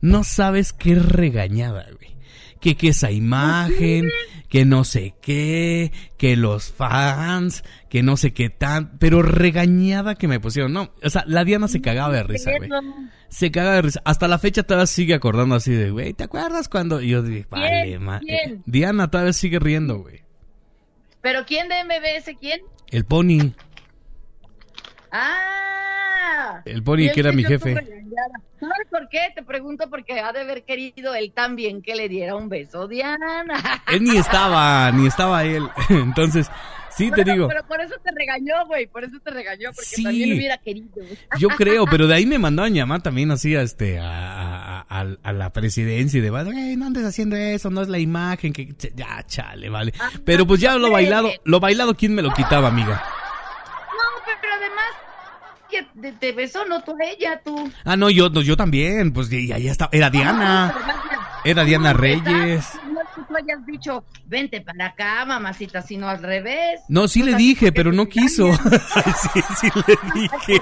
[0.00, 2.16] No sabes qué regañada, güey.
[2.60, 4.10] Que, que esa imagen,
[4.48, 10.26] que no sé qué, que los fans, que no sé qué tan, pero regañada que
[10.26, 10.72] me pusieron.
[10.72, 12.70] No, o sea, la Diana se cagaba de risa, güey.
[13.28, 14.02] Se cagaba de risa.
[14.04, 17.00] Hasta la fecha todavía sigue acordando así de, güey, ¿te acuerdas cuando?
[17.00, 17.98] Y yo dije, vale,
[18.66, 20.22] Diana todavía sigue riendo, güey.
[21.20, 22.36] ¿Pero quién de MBS?
[22.40, 22.60] ¿Quién?
[22.90, 23.52] El pony.
[25.10, 26.62] Ah.
[26.64, 27.74] El Pony, que era mi jefe.
[27.74, 29.20] ¿Sabes por qué?
[29.34, 33.82] Te pregunto porque ha de haber querido él también que le diera un beso, Diana.
[33.90, 35.68] Él ni estaba, ni estaba él.
[35.88, 36.50] Entonces,
[36.90, 38.86] sí te digo, Pero por eso te regañó, güey.
[38.86, 40.02] Por eso te regañó, porque Sí.
[40.02, 41.02] también hubiera querido.
[41.38, 44.04] yo creo, pero de ahí me mandó a llamar también así a este a,
[44.88, 48.52] a- a- la presidencia y de "Güey, no andes haciendo eso, no es la imagen
[48.52, 49.92] que ya chale, vale.
[50.24, 53.02] Pero pues ya lo bailado, lo bailado quién me lo quitaba, amiga.
[53.92, 54.84] No, pero además
[55.70, 57.70] que te, te besó, no tú ella, tú.
[57.84, 60.74] Ah, no, yo no, yo también, pues ya ya está, era Diana.
[61.44, 62.66] Era Diana Reyes.
[62.92, 66.80] No es que tú hayas dicho, vente para acá, mamacita, sino al revés.
[66.88, 68.52] No, sí le dije, pero no quiso.
[69.32, 70.60] sí, sí le dije.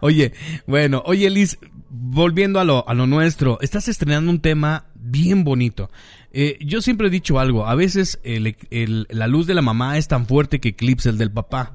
[0.00, 0.32] Oye,
[0.66, 1.58] bueno, oye Liz,
[1.90, 5.90] volviendo a lo, a lo nuestro, estás estrenando un tema bien bonito.
[6.32, 9.96] Eh, yo siempre he dicho algo, a veces el- el- la luz de la mamá
[9.96, 11.74] es tan fuerte que eclipsa el del papá.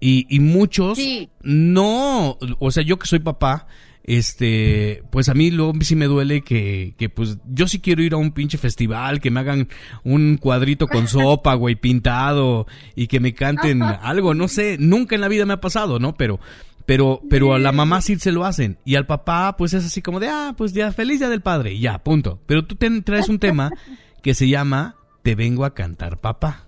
[0.00, 1.28] Y, y muchos Sí.
[1.42, 3.66] no, o sea, yo que soy papá,
[4.02, 8.14] este, pues a mí luego sí me duele que, que pues yo sí quiero ir
[8.14, 9.68] a un pinche festival, que me hagan
[10.02, 12.66] un cuadrito con sopa, güey, pintado
[12.96, 16.14] y que me canten algo, no sé, nunca en la vida me ha pasado, ¿no?
[16.16, 16.40] Pero,
[16.86, 20.02] pero, pero a la mamá sí se lo hacen y al papá pues es así
[20.02, 22.40] como de, ah, pues ya, feliz día del padre, y ya, punto.
[22.46, 23.70] Pero tú te- traes un tema
[24.22, 26.66] que se llama Te vengo a cantar papá.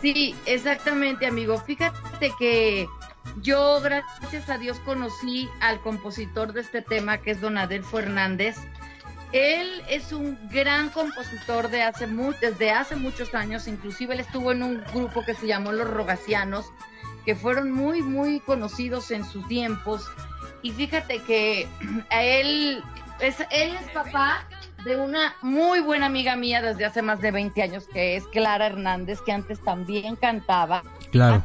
[0.00, 1.58] Sí, exactamente, amigo.
[1.58, 2.86] Fíjate que
[3.42, 8.56] yo, gracias a Dios, conocí al compositor de este tema, que es Don Adelfo Hernández.
[9.32, 12.06] Él es un gran compositor de hace
[12.40, 16.66] desde hace muchos años, inclusive él estuvo en un grupo que se llamó Los Rogacianos,
[17.24, 20.06] que fueron muy, muy conocidos en sus tiempos.
[20.62, 21.66] Y fíjate que
[22.10, 22.82] a él,
[23.20, 24.46] es, él es papá
[24.84, 28.66] de una muy buena amiga mía desde hace más de 20 años, que es Clara
[28.66, 31.42] Hernández, que antes también cantaba, Claro.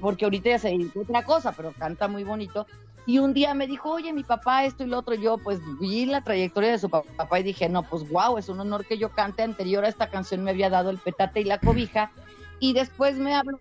[0.00, 2.66] porque ahorita ya se dedicó a otra cosa, pero canta muy bonito.
[3.04, 5.14] Y un día me dijo, oye, mi papá, esto y lo otro.
[5.14, 8.50] Yo, pues, vi la trayectoria de su pa- papá y dije, no, pues, wow, es
[8.50, 9.42] un honor que yo cante.
[9.42, 12.10] Anterior a esta canción me había dado el petate y la cobija.
[12.60, 13.60] Y después me habló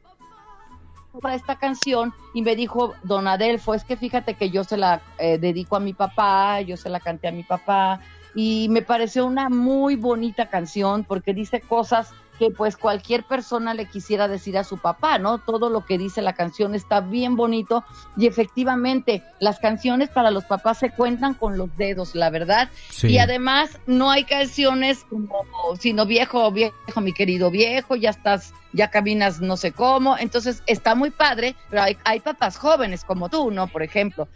[1.22, 5.02] para esta canción y me dijo, don Adelfo, es que fíjate que yo se la
[5.18, 8.00] eh, dedico a mi papá, yo se la canté a mi papá.
[8.36, 13.86] Y me pareció una muy bonita canción porque dice cosas que pues cualquier persona le
[13.88, 15.40] quisiera decir a su papá, ¿no?
[15.40, 17.84] Todo lo que dice la canción está bien bonito
[18.16, 22.70] y efectivamente las canciones para los papás se cuentan con los dedos, la verdad.
[22.90, 23.08] Sí.
[23.08, 25.44] Y además no hay canciones como,
[25.80, 30.18] sino viejo, viejo, mi querido viejo, ya estás, ya caminas no sé cómo.
[30.18, 33.68] Entonces está muy padre, pero hay, hay papás jóvenes como tú, ¿no?
[33.68, 34.28] Por ejemplo.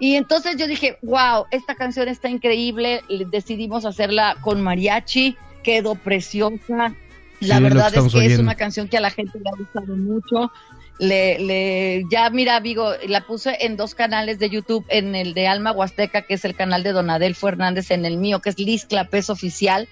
[0.00, 3.02] Y entonces yo dije, wow, esta canción está increíble.
[3.08, 6.94] le- Decidimos hacerla con mariachi, quedó preciosa.
[7.40, 9.56] La es que verdad es que es una canción que a la gente le ha
[9.56, 10.52] gustado mucho.
[10.98, 15.46] Le, le, ya mira, Vigo, la puse en dos canales de YouTube, en el de
[15.46, 18.58] Alma Huasteca, que es el canal de Don Adelfo Hernández, en el mío, que es
[18.58, 19.88] Liz Clapés Oficial.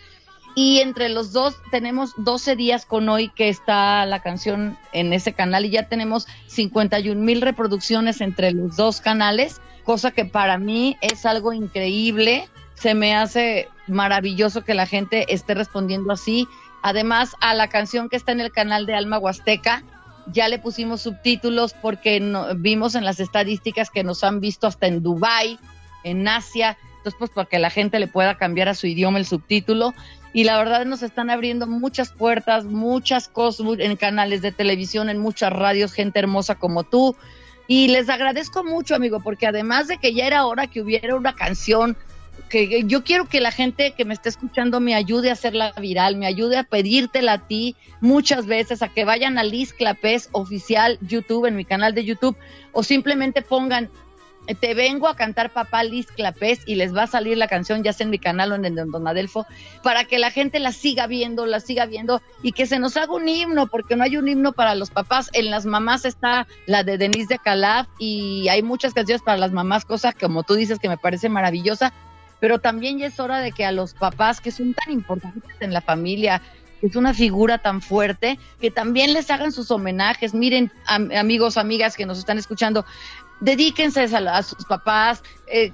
[0.58, 5.34] Y entre los dos tenemos 12 días con hoy que está la canción en ese
[5.34, 10.96] canal y ya tenemos 51 mil reproducciones entre los dos canales, cosa que para mí
[11.02, 12.48] es algo increíble.
[12.74, 16.48] Se me hace maravilloso que la gente esté respondiendo así.
[16.86, 19.82] Además, a la canción que está en el canal de Alma Huasteca,
[20.32, 24.86] ya le pusimos subtítulos porque no- vimos en las estadísticas que nos han visto hasta
[24.86, 25.58] en Dubai,
[26.04, 29.26] en Asia, entonces pues para que la gente le pueda cambiar a su idioma el
[29.26, 29.94] subtítulo.
[30.32, 35.18] Y la verdad nos están abriendo muchas puertas, muchas cosas en canales de televisión, en
[35.18, 37.16] muchas radios, gente hermosa como tú.
[37.66, 41.34] Y les agradezco mucho amigo porque además de que ya era hora que hubiera una
[41.34, 41.96] canción
[42.48, 46.16] que yo quiero que la gente que me esté escuchando me ayude a hacerla viral,
[46.16, 50.98] me ayude a pedírtela a ti muchas veces, a que vayan a Liz Clapés oficial
[51.00, 52.36] YouTube en mi canal de YouTube
[52.72, 53.90] o simplemente pongan
[54.54, 57.92] te vengo a cantar papá Liz Clapés y les va a salir la canción ya
[57.92, 59.46] sea en mi canal o en el Don Adelfo
[59.82, 63.12] para que la gente la siga viendo, la siga viendo y que se nos haga
[63.12, 65.30] un himno, porque no hay un himno para los papás.
[65.32, 69.52] En las mamás está la de Denise de Calaf y hay muchas canciones para las
[69.52, 71.92] mamás, cosa como tú dices que me parece maravillosa,
[72.40, 75.72] pero también ya es hora de que a los papás que son tan importantes en
[75.72, 76.42] la familia,
[76.80, 80.34] que es una figura tan fuerte, que también les hagan sus homenajes.
[80.34, 82.84] Miren, amigos, amigas que nos están escuchando,
[83.40, 85.72] dedíquense a, sus papás, eh,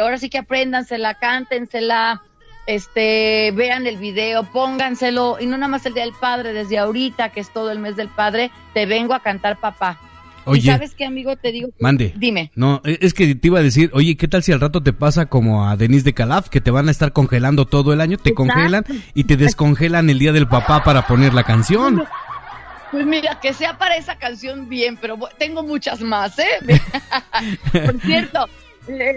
[0.00, 2.22] ahora sí que apréndansela, cántensela,
[2.66, 7.30] este, vean el video, pónganselo, y no nada más el día del padre, desde ahorita
[7.30, 9.98] que es todo el mes del padre, te vengo a cantar papá.
[10.44, 11.36] Oye, ¿sabes qué, amigo?
[11.36, 11.68] Te digo.
[11.78, 12.14] Mande.
[12.16, 12.50] Dime.
[12.54, 14.92] No, e, es que te iba a decir, oye, ¿qué tal si al rato te
[14.92, 18.18] pasa como a Denise de Calaf, que te van a estar congelando todo el año?
[18.18, 18.84] Te congelan
[19.14, 22.04] y te descongelan el día del papá para poner la canción.
[22.90, 26.80] Pues mira, que sea para esa canción bien, pero tengo muchas más, ¿eh?
[27.72, 28.48] Por cierto,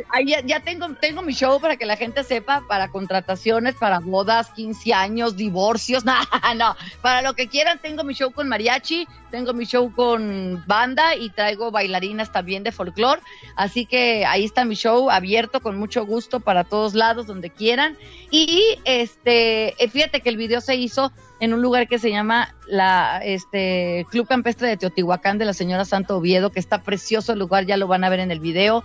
[0.09, 4.49] ahí ya, tengo, tengo mi show para que la gente sepa, para contrataciones, para bodas,
[4.51, 6.13] 15 años, divorcios, no,
[6.55, 11.15] no, para lo que quieran, tengo mi show con mariachi, tengo mi show con banda
[11.15, 13.21] y traigo bailarinas también de folclore,
[13.55, 17.97] así que ahí está mi show abierto con mucho gusto para todos lados, donde quieran,
[18.29, 22.55] y este, eh, fíjate que el video se hizo en un lugar que se llama
[22.67, 27.39] la este Club Campestre de Teotihuacán de la señora Santo Oviedo, que está precioso el
[27.39, 28.83] lugar, ya lo van a ver en el video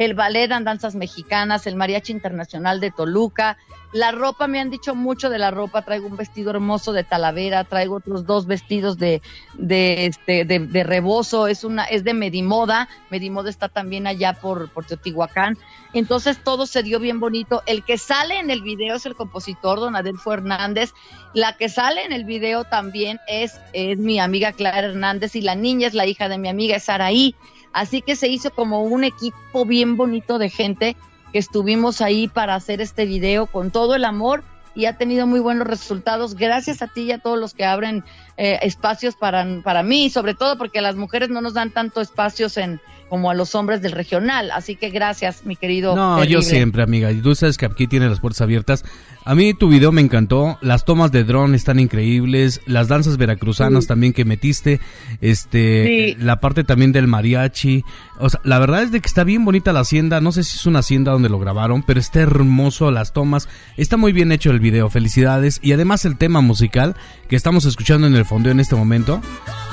[0.00, 3.58] el ballet danzas mexicanas, el mariachi internacional de Toluca.
[3.92, 7.64] La ropa, me han dicho mucho de la ropa, traigo un vestido hermoso de talavera,
[7.64, 9.20] traigo otros dos vestidos de,
[9.58, 14.86] de, este, de, rebozo, es, una, es de Medimoda, Medimoda está también allá por, por
[14.86, 15.58] Teotihuacán.
[15.92, 17.62] Entonces todo se dio bien bonito.
[17.66, 20.94] El que sale en el video es el compositor Don Adelfo Hernández.
[21.34, 25.56] La que sale en el video también es, es mi amiga Clara Hernández y la
[25.56, 27.36] niña es la hija de mi amiga, es Saraí.
[27.72, 30.96] Así que se hizo como un equipo bien bonito de gente
[31.32, 34.42] que estuvimos ahí para hacer este video con todo el amor
[34.74, 36.34] y ha tenido muy buenos resultados.
[36.34, 38.04] Gracias a ti y a todos los que abren
[38.36, 42.56] eh, espacios para, para mí, sobre todo porque las mujeres no nos dan tanto espacios
[42.56, 44.50] en, como a los hombres del regional.
[44.52, 45.94] Así que gracias, mi querido.
[45.96, 47.10] No, yo siempre, amiga.
[47.10, 48.84] Y tú sabes que aquí tiene las puertas abiertas.
[49.24, 50.58] A mí tu video me encantó.
[50.62, 52.62] Las tomas de dron están increíbles.
[52.66, 54.80] Las danzas veracruzanas también que metiste.
[55.20, 57.84] Este, la parte también del mariachi.
[58.18, 60.20] O sea, la verdad es de que está bien bonita la hacienda.
[60.20, 63.48] No sé si es una hacienda donde lo grabaron, pero está hermoso las tomas.
[63.76, 64.88] Está muy bien hecho el video.
[64.88, 65.60] Felicidades.
[65.62, 66.96] Y además el tema musical
[67.28, 69.20] que estamos escuchando en el fondo en este momento.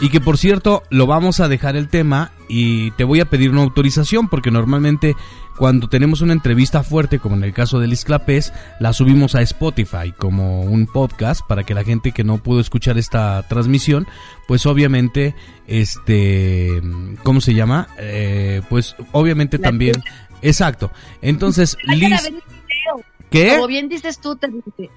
[0.02, 3.50] Y que por cierto, lo vamos a dejar el tema y te voy a pedir
[3.50, 5.16] una autorización porque normalmente
[5.58, 9.42] cuando tenemos una entrevista fuerte, como en el caso de Liz Clapés, la subimos a
[9.42, 14.08] Spotify como un podcast para que la gente que no pudo escuchar esta transmisión,
[14.48, 15.36] pues obviamente,
[15.66, 16.82] este,
[17.24, 17.88] ¿cómo se llama?
[17.98, 19.96] Eh, pues obviamente también,
[20.42, 20.92] exacto.
[21.22, 22.32] Entonces, Liz...
[23.30, 23.56] ¿Qué?
[23.56, 24.40] Como bien dices tú,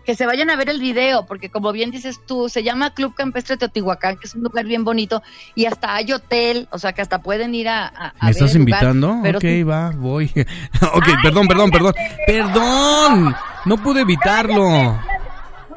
[0.05, 3.15] que se vayan a ver el video, porque como bien dices tú, se llama Club
[3.15, 5.23] Campestre Teotihuacán, que es un lugar bien bonito,
[5.55, 8.15] y hasta hay hotel, o sea que hasta pueden ir a.
[8.23, 9.11] ¿Me estás invitando?
[9.11, 10.31] ok, va, voy.
[10.95, 11.95] ok, perdón, perdón, perdón.
[12.27, 13.35] ¡Perdón!
[13.65, 14.99] No pude evitarlo.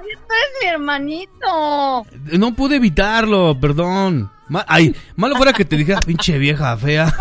[0.04, 2.06] Tú eres mi hermanito.
[2.38, 4.32] No pude evitarlo, perdón.
[4.68, 7.08] Ay, malo fuera que te dijera, pinche vieja fea.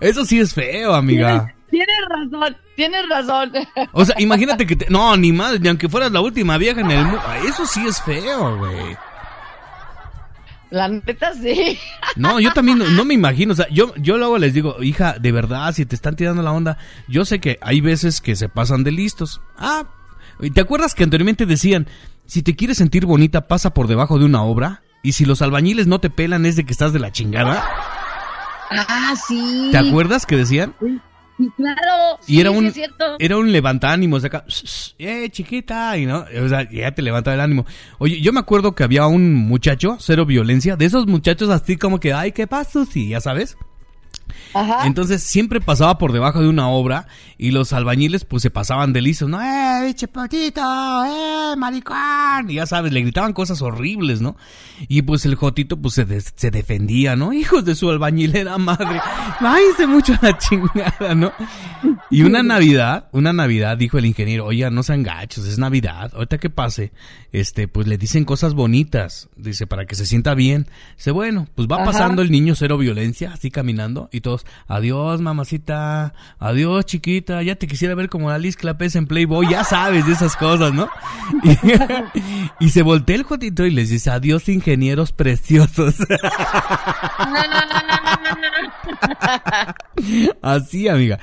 [0.00, 1.54] Eso sí es feo, amiga.
[1.76, 3.52] Tienes razón, tienes razón.
[3.92, 4.86] O sea, imagínate que te...
[4.88, 7.20] No, ni más, ni aunque fueras la última vieja en el mundo.
[7.46, 8.96] Eso sí es feo, güey.
[10.70, 11.78] La neta sí.
[12.16, 13.52] No, yo también no, me imagino.
[13.52, 16.52] O sea, yo, yo luego les digo, hija, de verdad, si te están tirando la
[16.52, 19.42] onda, yo sé que hay veces que se pasan de listos.
[19.58, 19.84] Ah,
[20.54, 21.86] ¿te acuerdas que anteriormente decían,
[22.24, 24.82] si te quieres sentir bonita, pasa por debajo de una obra?
[25.02, 27.62] Y si los albañiles no te pelan, es de que estás de la chingada.
[28.70, 29.68] Ah, sí.
[29.70, 30.74] ¿Te acuerdas que decían?
[31.56, 32.72] Claro, y era un,
[33.18, 33.52] era un
[34.20, 34.44] sea,
[34.98, 37.66] eh, chiquita, y no, o sea, ya te levanta el ánimo.
[37.98, 42.00] Oye, yo me acuerdo que había un muchacho, cero violencia, de esos muchachos así como
[42.00, 42.84] que, ay, ¿qué pasó?
[42.86, 43.56] Sí, ya sabes.
[44.84, 47.06] Entonces siempre pasaba por debajo de una obra
[47.38, 49.40] y los albañiles pues se pasaban de lisos, ¿no?
[49.42, 50.60] ¡Eh, chepatito!
[51.04, 52.48] ¡Eh, maricón!
[52.48, 54.36] Y ya sabes, le gritaban cosas horribles, ¿no?
[54.88, 57.32] Y pues el Jotito pues se, se defendía, ¿no?
[57.34, 59.00] Hijos de su albañilera madre,
[59.40, 61.32] váyanse mucho a la chingada, ¿no?
[62.10, 66.38] Y una Navidad, una Navidad, dijo el ingeniero, oye, no sean gachos, es Navidad, ahorita
[66.38, 66.92] que pase,
[67.32, 70.66] este, pues le dicen cosas bonitas, dice, para que se sienta bien.
[70.96, 76.14] Dice, bueno, pues va pasando el niño cero violencia, así caminando, y todos, adiós mamacita,
[76.38, 80.36] adiós chiquita, ya te quisiera ver como Alice Clapés en Playboy, ya sabes de esas
[80.36, 80.88] cosas, ¿no?
[82.60, 85.96] Y, se voltea el jotito y les dice, adiós ingenieros preciosos.
[85.98, 88.56] No, no, no, no, no, no.
[90.42, 91.18] Así, amiga.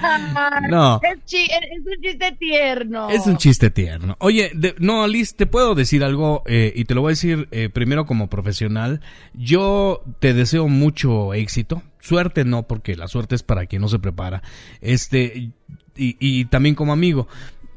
[0.69, 0.99] No.
[1.03, 3.09] Es, un chiste tierno.
[3.09, 4.15] Es un chiste tierno.
[4.19, 7.69] Oye, no, Liz, te puedo decir algo eh, y te lo voy a decir eh,
[7.69, 9.01] primero como profesional.
[9.33, 11.83] Yo te deseo mucho éxito.
[12.03, 14.43] Suerte no, porque la suerte es para quien no se prepara.
[14.81, 15.51] Este,
[15.95, 17.29] y, y también como amigo.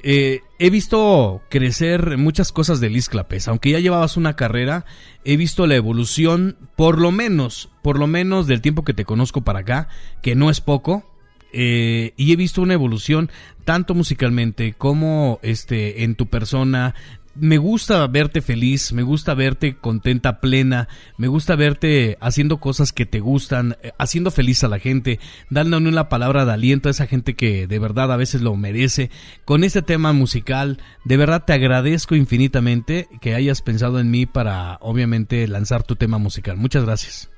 [0.02, 3.46] Eh, he visto crecer muchas cosas de Liz Clapés.
[3.46, 4.84] Aunque ya llevabas una carrera,
[5.24, 9.42] he visto la evolución, por lo menos, por lo menos del tiempo que te conozco
[9.42, 9.88] para acá,
[10.22, 11.08] que no es poco.
[11.52, 13.30] Eh, y he visto una evolución
[13.64, 16.96] tanto musicalmente como este en tu persona
[17.38, 23.06] me gusta verte feliz, me gusta verte contenta, plena, me gusta verte haciendo cosas que
[23.06, 25.20] te gustan, eh, haciendo feliz a la gente,
[25.50, 29.10] dándole una palabra de aliento a esa gente que de verdad a veces lo merece.
[29.44, 34.78] Con este tema musical, de verdad te agradezco infinitamente que hayas pensado en mí para
[34.80, 36.56] obviamente lanzar tu tema musical.
[36.56, 37.30] Muchas gracias.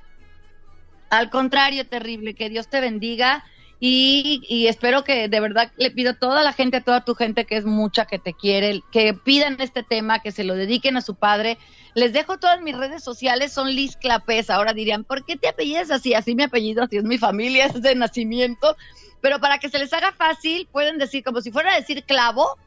[1.10, 3.44] Al contrario, terrible, que Dios te bendiga
[3.80, 7.44] y, espero que de verdad le pido a toda la gente, a toda tu gente
[7.44, 11.00] que es mucha, que te quiere, que pidan este tema, que se lo dediquen a
[11.00, 11.58] su padre.
[11.94, 14.50] Les dejo todas mis redes sociales, son Liz Clapés.
[14.50, 16.12] Ahora dirían, ¿por qué te apellidas así?
[16.14, 18.76] Así mi apellido, así es mi familia, es de nacimiento.
[19.20, 22.58] Pero para que se les haga fácil, pueden decir como si fuera a decir clavo,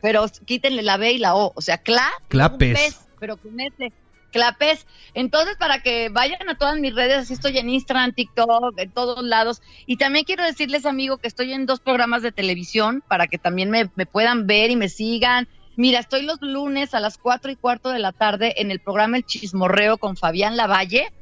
[0.00, 1.52] pero quítenle la B y la O.
[1.56, 3.00] O sea, cla, Clapes.
[3.18, 3.92] pero con ese.
[4.32, 4.86] Clapes.
[5.14, 9.22] Entonces, para que vayan a todas mis redes, así estoy en Instagram, TikTok, en todos
[9.22, 9.62] lados.
[9.86, 13.70] Y también quiero decirles, amigo, que estoy en dos programas de televisión para que también
[13.70, 15.46] me, puedan ver y me sigan.
[15.76, 19.16] Mira, estoy los lunes a las cuatro y cuarto de la tarde en el programa
[19.16, 21.12] El Chismorreo con Fabián Lavalle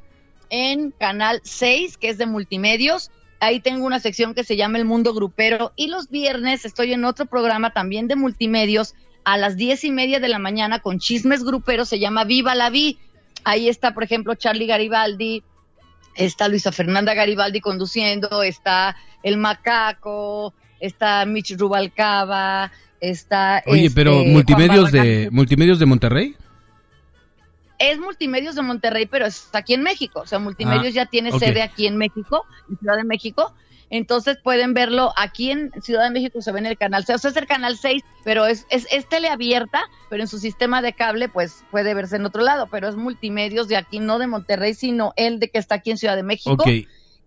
[0.49, 3.11] en Canal 6, que es de multimedios.
[3.39, 5.71] Ahí tengo una sección que se llama El Mundo Grupero.
[5.75, 8.93] Y los viernes estoy en otro programa también de multimedios
[9.23, 12.69] a las diez y media de la mañana con chismes gruperos, se llama Viva la
[12.69, 12.97] Vi.
[13.43, 15.43] Ahí está, por ejemplo, Charlie Garibaldi,
[16.15, 23.63] está Luisa Fernanda Garibaldi conduciendo, está El Macaco, está Mitch Rubalcaba, está...
[23.65, 26.35] Oye, pero este, multimedios de, multimedios de Monterrey.
[27.79, 30.21] Es Multimedios de Monterrey, pero está aquí en México.
[30.21, 33.55] O sea, Multimedios ah, ya tiene sede aquí en México, en Ciudad de México
[33.91, 37.19] entonces pueden verlo aquí en Ciudad de México, se ve en el canal 6, o
[37.19, 40.93] sea, es el canal 6, pero es, es, es teleabierta, pero en su sistema de
[40.93, 44.73] cable pues puede verse en otro lado, pero es multimedios de aquí, no de Monterrey,
[44.73, 46.63] sino el de que está aquí en Ciudad de México.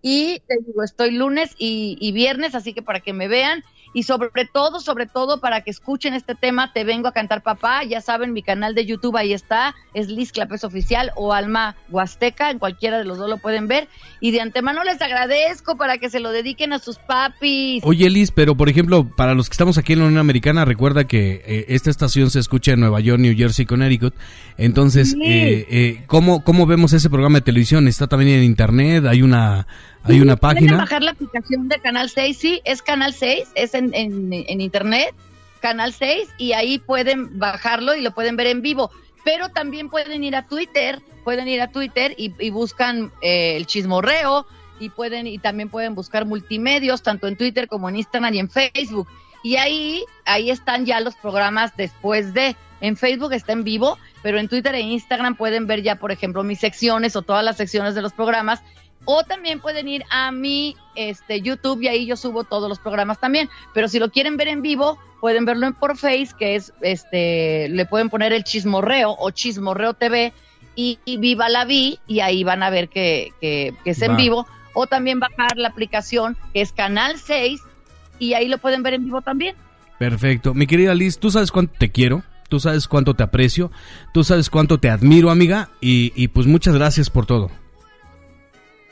[0.01, 3.63] Y te digo, estoy lunes y, y viernes, así que para que me vean
[3.95, 7.85] y sobre todo, sobre todo para que escuchen este tema, Te Vengo a Cantar Papá,
[7.85, 12.51] ya saben, mi canal de YouTube ahí está, es Liz Clapes Oficial o Alma Huasteca,
[12.51, 13.87] en cualquiera de los dos lo pueden ver,
[14.19, 17.83] y de antemano les agradezco para que se lo dediquen a sus papis.
[17.85, 21.05] Oye Liz, pero por ejemplo, para los que estamos aquí en la Unión Americana, recuerda
[21.05, 24.13] que eh, esta estación se escucha en Nueva York, New Jersey, Connecticut,
[24.57, 27.87] entonces, eh, eh, ¿cómo, ¿cómo vemos ese programa de televisión?
[27.87, 29.05] ¿Está también en internet?
[29.05, 29.67] ¿Hay una
[30.05, 30.77] hay una página.
[30.77, 35.13] bajar la aplicación de Canal 6, sí, es Canal 6, es en, en, internet,
[35.61, 38.91] Canal 6, y ahí pueden bajarlo y lo pueden ver en vivo.
[39.23, 44.45] Pero también pueden ir a Twitter, pueden ir a Twitter y, buscan eh, el chismorreo
[44.79, 48.49] y pueden y también pueden buscar multimedios tanto en Twitter como en Instagram y en
[48.49, 49.07] Facebook.
[49.41, 54.37] Y ahí ahí están ya los programas después de en Facebook está en vivo, pero
[54.37, 57.95] en Twitter e Instagram pueden ver ya, por ejemplo, mis secciones o todas las secciones
[57.95, 58.61] de los programas
[59.05, 63.19] o también pueden ir a mi este, YouTube y ahí yo subo todos los programas
[63.19, 63.49] también.
[63.73, 67.69] Pero si lo quieren ver en vivo, pueden verlo en por Face, que es, este,
[67.69, 70.33] le pueden poner el chismorreo o chismorreo TV
[70.75, 74.47] y, viva la vi y ahí van a ver que, que, es en vivo.
[74.73, 77.61] O también bajar la aplicación que es Canal 6
[78.19, 79.55] y ahí lo pueden ver en vivo también.
[79.99, 80.53] Perfecto.
[80.53, 82.23] Mi querida Liz, tú sabes cuánto te quiero.
[82.47, 83.71] Tú sabes cuánto te aprecio,
[84.13, 87.49] tú sabes cuánto te admiro, amiga, y, y pues muchas gracias por todo.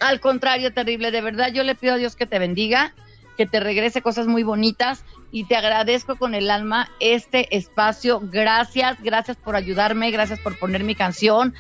[0.04, 2.94] Al contrario, terrible, de verdad yo le pido a Dios que te bendiga,
[3.38, 8.20] que te regrese cosas muy bonitas y te agradezco con el alma este espacio.
[8.22, 11.54] Gracias, gracias por ayudarme, gracias por poner mi canción.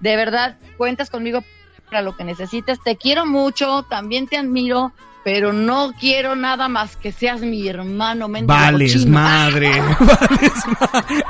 [0.00, 1.44] De verdad, cuentas conmigo
[1.90, 2.82] para lo que necesites.
[2.82, 4.92] Te quiero mucho, también te admiro,
[5.24, 8.28] pero no quiero nada más que seas mi hermano.
[8.44, 11.24] Vales madre, vales madre.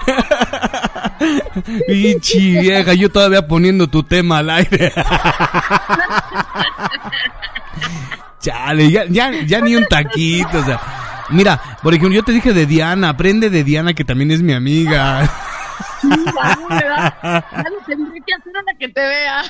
[1.86, 4.92] Pichi vieja, yo todavía poniendo tu tema al aire.
[8.40, 10.80] Chale, ya, ya, ya ni un taquito, o sea.
[11.28, 14.54] Mira, por ejemplo, yo te dije de Diana, aprende de Diana que también es mi
[14.54, 15.30] amiga.
[16.02, 19.42] Ya lo tendré que hacer a la que te vea.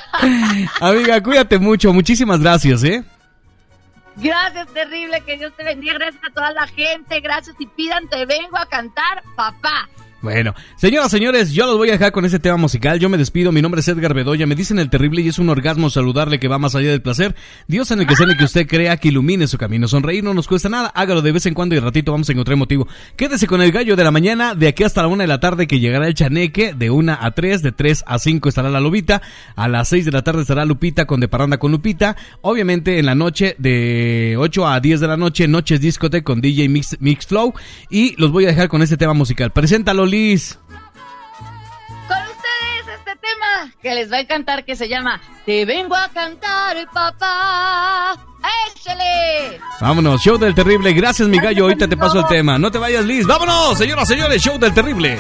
[0.81, 3.05] Amiga, cuídate mucho, muchísimas gracias, ¿eh?
[4.23, 8.27] Gracias, terrible, que Dios te bendiga, gracias a toda la gente, gracias y pidan, te
[8.27, 9.89] vengo a cantar, papá.
[10.23, 13.01] Bueno, señoras, señores, yo los voy a dejar con ese tema musical.
[13.01, 13.53] Yo me despido.
[13.53, 14.47] Mi nombre es Edgar Bedoya.
[14.47, 17.35] Me dicen el terrible y es un orgasmo saludarle que va más allá del placer.
[17.69, 19.89] Dios en el que sea que usted crea que ilumine su camino.
[19.89, 20.89] Sonreír no nos cuesta nada.
[20.95, 22.87] Hágalo de vez en cuando y ratito vamos a encontrar motivo.
[23.17, 24.55] Quédese con el gallo de la mañana.
[24.55, 26.75] De aquí hasta la una de la tarde que llegará el chaneque.
[26.75, 29.23] De una a tres, de tres a cinco estará la lobita.
[29.57, 32.19] A las seis de la tarde estará Lupita con De Paranda con Lupita.
[32.43, 36.69] Obviamente en la noche de 8 a 10 de la noche, Noches Discote con DJ
[36.69, 37.55] Mix, Mix Flow.
[37.89, 39.51] Y los voy a dejar con este tema musical.
[39.51, 40.59] Preséntalo, Liz.
[42.09, 46.09] Con ustedes este tema que les va a encantar que se llama Te vengo a
[46.09, 48.17] cantar, papá.
[48.69, 49.61] ¡Échale!
[49.81, 50.93] Vámonos, show del terrible.
[50.93, 51.65] Gracias, mi gallo.
[51.65, 52.59] Ahorita te paso el tema.
[52.59, 53.27] No te vayas, Liz.
[53.27, 55.19] Vámonos, señoras, señores, show del terrible.